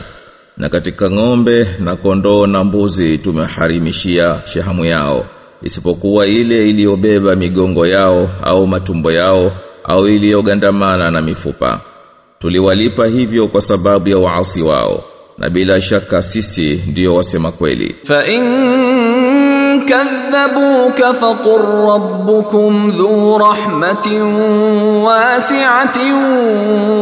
[0.57, 5.25] Na katika ng'ombe na kondoo na mbuzi tumeharimishia shahamu yao.
[5.63, 9.51] Isipokuwa ile iliyobeba migongo yao au matumbo yao
[9.83, 11.81] au iliyogandamana na mifupa.
[12.43, 15.03] Tuliwalipa hivyo kwa sababu ya waasi wao
[15.37, 17.95] na bila shaka sisi ndio wasema kweli.
[18.03, 18.43] Fa in
[19.85, 24.21] kadhabuka faqur rabbukum dhu rahmatin
[25.03, 26.13] wasi'atin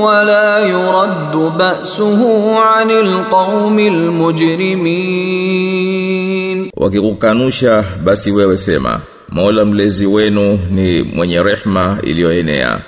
[0.03, 4.11] wa la yuraddu ba'suhu 'anil qaumil
[5.31, 6.69] mujrimin.
[6.77, 8.99] Wakikukanusha basi wewe sema
[9.29, 12.79] Mola mlezi wenu ni mwenye rehma iliyoenea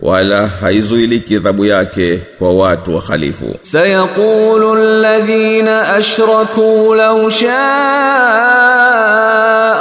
[0.00, 7.54] wala haizuiliki adhabu yake kwa watu wahalifu سيقول الذين أشركوا لو شاء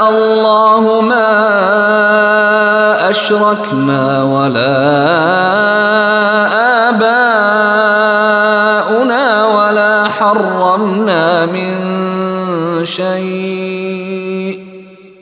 [0.10, 1.30] الله ما
[3.10, 4.74] أشركنا ولا
[8.14, 11.74] آباؤنا ولا حرمنا من
[12.86, 13.57] شيء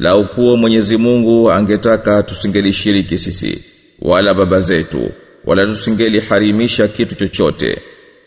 [0.00, 3.58] Lau kuwa Mwenyezi Mungu angetaka tusingelishiriki sisi
[4.02, 5.10] wala baba zetu
[5.44, 7.78] wala tusingeliharimisha kitu chochote.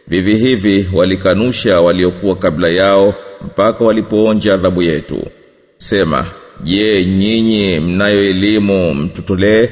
[0.07, 3.13] Vivi hivi walikanusha waliokuwa kabla yao
[3.45, 5.19] mpaka walipoonja adhabu yetu.
[5.77, 6.25] Sema,
[6.63, 9.69] je, nyinyi mnayo elimu mtutolee?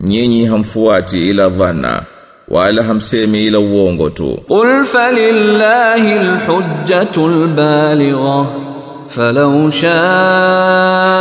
[0.00, 2.06] Nyinyi hamfuati ila dhana
[2.48, 4.38] wala hamsemi ila uongo tu.
[4.48, 8.46] Qul falillahi alhujjatul baligha
[9.14, 11.12] falau shaa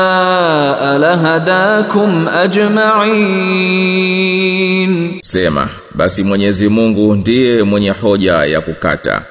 [0.97, 3.71] lahadakum ajma'in,
[5.23, 9.21] sema basi Mwenyezi Mungu ndiye mwenye hoja ya kukata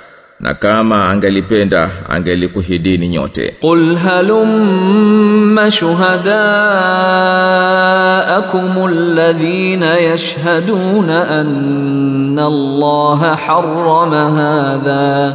[0.40, 3.54] na kama angelipenda angelikuhidini nyote.
[3.60, 6.30] Qul halumma shuhadaakum
[8.88, 15.34] alladhina yashhaduna anna Allaha harrama hadha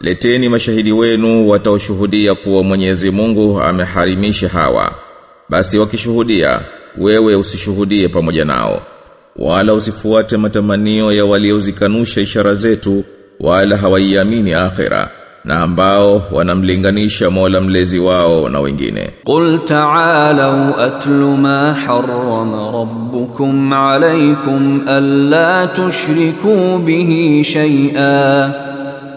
[0.00, 4.92] Leteni mashahidi wenu wataoshuhudia kuwa Mwenyezi Mungu ameharimisha hawa.
[5.48, 6.60] Basi wakishuhudia,
[6.98, 8.82] wewe usishuhudie pamoja nao.
[9.36, 13.04] Wala usifuate matamanio ya waliozikanusha ishara zetu
[13.40, 15.10] wala hawaiamini akhira
[15.44, 19.10] na ambao wanamlinganisha Mola mlezi wao na wengine.
[19.24, 28.69] Qul ta'alu atlu ma harrama rabbukum alaykum alla tushriku bihi shay'a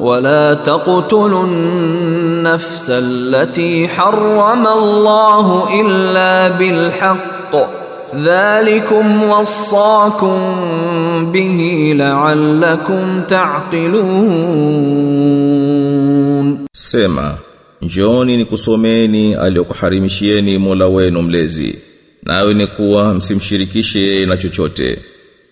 [0.00, 7.56] ولا تقتلوا النفس التي حرم الله إلا بالحق
[8.16, 10.38] ذلكم وصاكم
[11.32, 13.22] به لعلكم
[15.70, 17.34] تعقلون Sema,
[17.82, 21.78] njooni nikusomeni aliyokuharimishieni Mola wenu mlezi.
[22.22, 24.98] Nawe ni kuwa msimshirikishe yeye na chochote.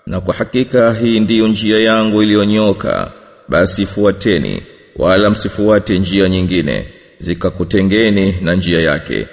[0.06, 3.10] na kwa hakika hii ndiyo njia yangu iliyonyoka.
[3.48, 4.62] Basi fuateni
[4.96, 6.86] wala msifuate njia nyingine
[7.20, 9.26] zikakutengeni na njia yake.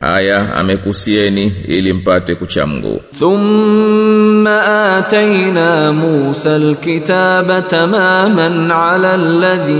[0.00, 3.00] aya amekusieni ili mpate kucha Mungu.
[3.18, 9.78] Thumma atayna Musa alkitaba tamaman ala alladhi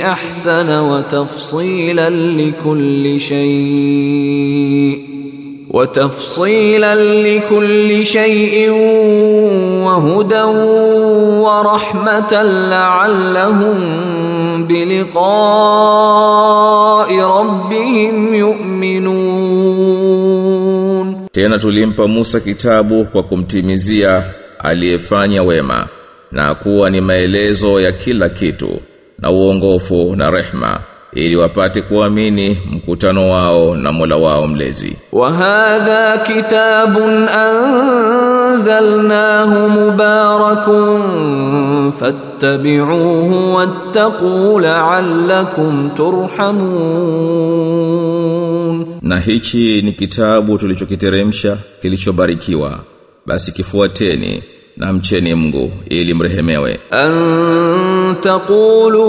[0.00, 5.08] ahsana wa tafsilan likulli shay.
[5.70, 5.86] wa
[7.24, 8.70] لكل wa
[9.84, 10.42] وهدى
[11.44, 13.76] ورحمة لعلهم
[14.68, 16.37] بلقاء
[17.08, 19.28] liqa'i rabbihim yu'minun
[21.32, 24.22] Tena tulimpa Musa kitabu kwa kumtimizia
[24.58, 25.86] aliyefanya wema
[26.32, 28.80] na kuwa ni maelezo ya kila kitu
[29.18, 30.80] na uongofu na rehma
[31.12, 34.96] ili wapate kuamini mkutano wao na Mola wao mlezi.
[35.12, 37.28] Wa hadha kitabun
[38.48, 41.02] anzalnahu mubarakun
[42.00, 47.18] fat fattabi'uhu wattaqu la'allakum turhamun
[49.02, 52.78] na hichi ni kitabu tulichokiteremsha kilichobarikiwa.
[53.26, 54.42] Basi kifuateni
[54.76, 56.80] na mcheni Mungu ili mrehemewe.
[56.90, 59.08] An taqulu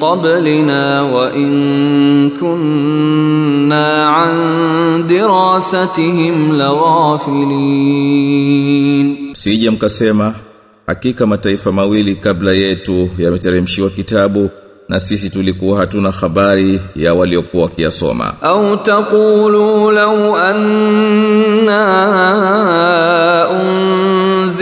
[0.00, 1.50] قبلنا وإن
[2.40, 4.34] كنا عن
[5.06, 6.56] دراستهم
[7.92, 10.34] لغافلين Sije mkasema
[10.86, 14.50] hakika mataifa mawili kabla yetu yameteremshiwa kitabu
[14.88, 18.34] na sisi tulikuwa hatuna habari ya waliokuwa wakiyasoma.
[18.42, 21.82] أو تقولوا لو أنا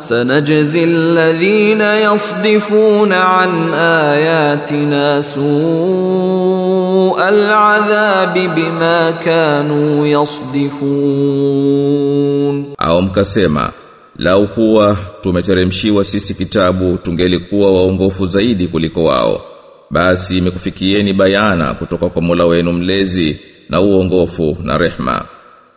[0.00, 13.72] sanajzi alladhina yasdifuna an ayatina su adhabi bima kanu yasdifun au mkasema
[14.16, 19.42] lau kuwa tumeteremshiwa sisi kitabu tungelikuwa waongofu zaidi kuliko wao.
[19.90, 25.24] Basi imekufikieni bayana kutoka kwa Mola wenu mlezi na uongofu na rehma.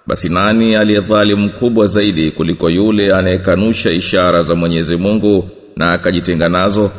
[0.07, 6.91] Basi nani aliyedhalimu kubwa zaidi kuliko yule anayekanusha ishara za Mwenyezi Mungu na akajitenga nazo?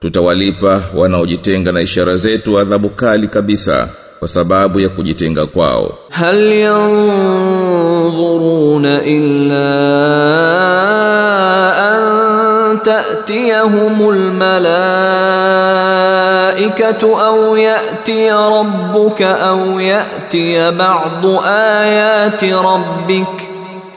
[0.00, 3.88] Tutawalipa wanaojitenga na ishara zetu adhabu kali kabisa
[4.18, 5.98] kwa sababu ya kujitenga kwao.
[6.10, 7.84] Hal yanzuruna
[9.04, 9.64] illa
[12.78, 14.74] تأتيهم الملائكة
[17.26, 23.53] أو يأتي ربك أو يأتي بعض آيات ربك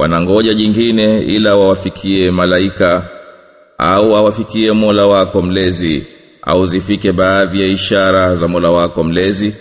[0.00, 3.08] Wanangoja jingine ila wawafikie malaika
[3.78, 6.02] au wawafikie Mola wako mlezi
[6.42, 9.54] au zifike baadhi ya ishara za Mola wako mlezi.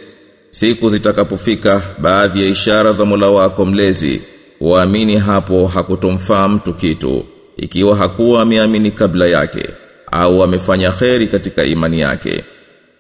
[0.50, 4.22] Siku zitakapofika baadhi ya ishara za Mola wako mlezi.
[4.62, 7.26] Waamini hapo hakutomfaa mtu kitu
[7.58, 9.70] ikiwa hakuwa ameamini kabla yake
[10.12, 12.44] au amefanya kheri katika imani yake.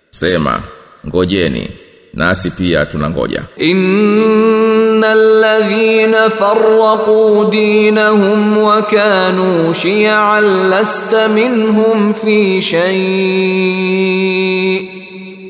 [0.10, 0.62] Sema
[1.08, 1.70] ngojeni
[2.15, 14.15] nasi pia tunangoja إن الذين فرقوا دينهم وكانوا شيعا لست منهم في شيء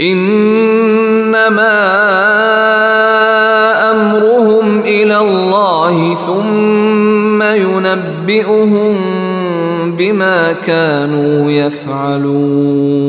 [0.01, 1.81] إنما
[3.91, 8.97] أمرهم إلى الله ثم ينبئهم
[9.99, 13.05] بما كانوا يفعلون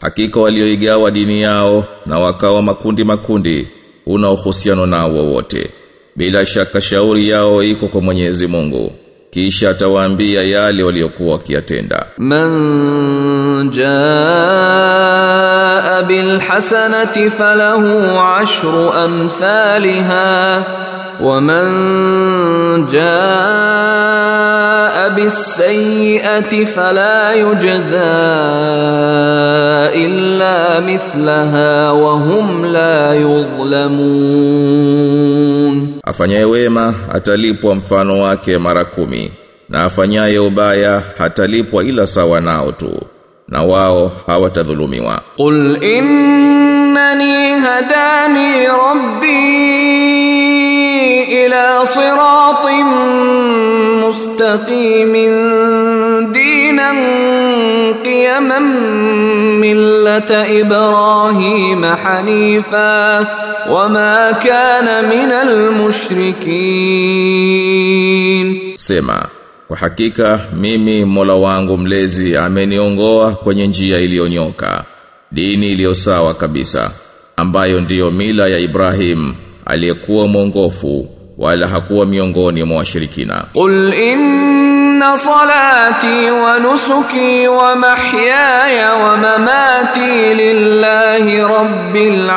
[0.00, 3.68] Hakika walioigawa dini yao na wakawa makundi makundi
[4.06, 5.70] una uhusiano nao wote.
[6.16, 8.92] Bila shaka shauri yao iko kwa Mwenyezi Mungu.
[9.30, 12.06] Kisha atawaambia yale waliokuwa wakiyatenda.
[12.18, 13.70] Man
[14.66, 20.64] jaa bil hasanati falahu ashru amthaliha
[21.20, 24.35] wa man jaa
[25.16, 28.16] بالسيئة فلا يجزى
[30.06, 33.14] إلا مثلها وهم لا
[34.56, 39.32] يظلمون afanyaye wema atalipwa mfano wake mara kumi
[39.68, 43.00] na afanyaye ubaya hatalipwa ila sawa nao tu
[43.48, 50.15] na wao hawatadhulumiwa قل إنني هداني ربي
[51.56, 52.88] ila siratin
[54.04, 55.32] mustaqimin
[56.36, 56.98] dinan
[58.04, 58.66] qiyaman
[59.56, 63.24] millata ibrahim hanifa
[63.72, 66.36] wama kana minal mushrikin
[68.76, 69.28] sema
[69.68, 74.84] kwa hakika mimi Mola wangu mlezi ameniongoa kwenye njia iliyonyoka
[75.32, 76.90] dini iliyo sawa kabisa
[77.36, 79.34] ambayo ndiyo mila ya Ibrahim
[79.66, 83.44] aliyekuwa mwongofu wala hakuwa miongoni mwa washirikina.
[83.52, 92.30] Qul inna salati wa nusuki wa mahyaya wa mamati lillahi rabbil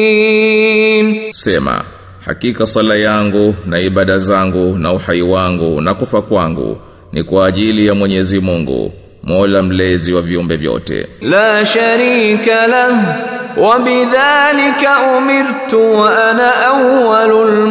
[0.00, 1.32] alamin.
[1.32, 1.82] Sema
[2.26, 6.76] hakika sala yangu na ibada zangu na uhai wangu na kufa kwangu
[7.12, 8.92] ni kwa ajili ya Mwenyezi Mungu
[9.26, 11.06] Mola mlezi wa viumbe vyote.
[11.20, 13.06] La sharika lahu
[13.56, 17.66] wabidhalika umirtu wa ana awwalul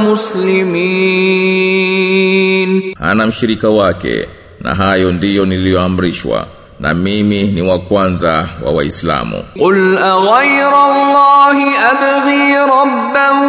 [1.95, 4.27] muslimin hana mshirika wake
[4.61, 6.45] na hayo ndiyo niliyoamrishwa
[6.79, 9.43] na mimi ni wa kwanza wa waislamu.
[9.57, 13.43] Qul aghayra allahi abghi rabban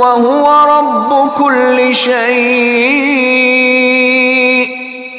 [0.00, 3.81] wa huwa rabb kulli shay.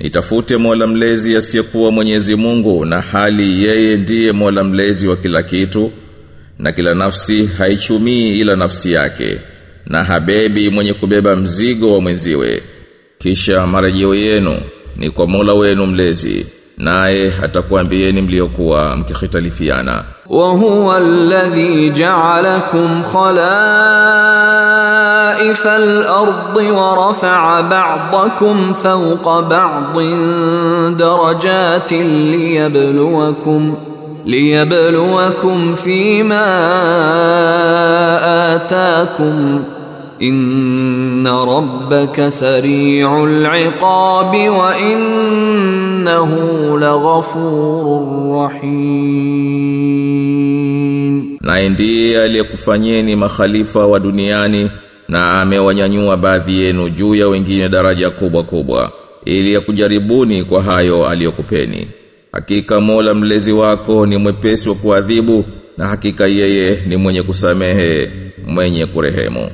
[0.00, 5.92] Nitafute Mola mlezi asiyekuwa Mwenyezi Mungu na hali yeye ndiye Mola mlezi wa kila kitu
[6.58, 9.38] na kila nafsi haichumii ila nafsi yake
[9.86, 12.62] na habebi mwenye kubeba mzigo wa mwenziwe.
[13.18, 14.56] Kisha marejeo yenu
[14.96, 16.46] ni kwa Mola wenu mlezi
[16.78, 20.04] naye atakuambieni mliokuwa mkikhitalifiana.
[20.26, 24.83] Wa huwa alladhi ja'alakum khalaq
[25.34, 30.00] خلائف الأرض ورفع بعضكم فوق بعض
[30.98, 33.74] درجات ليبلوكم
[34.26, 36.46] ليبلوكم فيما
[38.56, 39.62] آتاكم
[40.22, 46.28] إن ربك سريع العقاب وإنه
[46.78, 50.04] لغفور رحيم
[51.44, 54.70] naye ndiye aliyekufanyeni makhalifa wa duniani
[55.08, 58.92] na amewanyanyua baadhi yenu juu ya wengine daraja kubwa kubwa
[59.24, 61.88] ili akujaribuni kwa hayo aliyokupeni.
[62.32, 65.44] Hakika Mola mlezi wako ni mwepesi wa kuadhibu
[65.78, 68.10] na hakika yeye ni mwenye kusamehe
[68.46, 69.50] mwenye kurehemu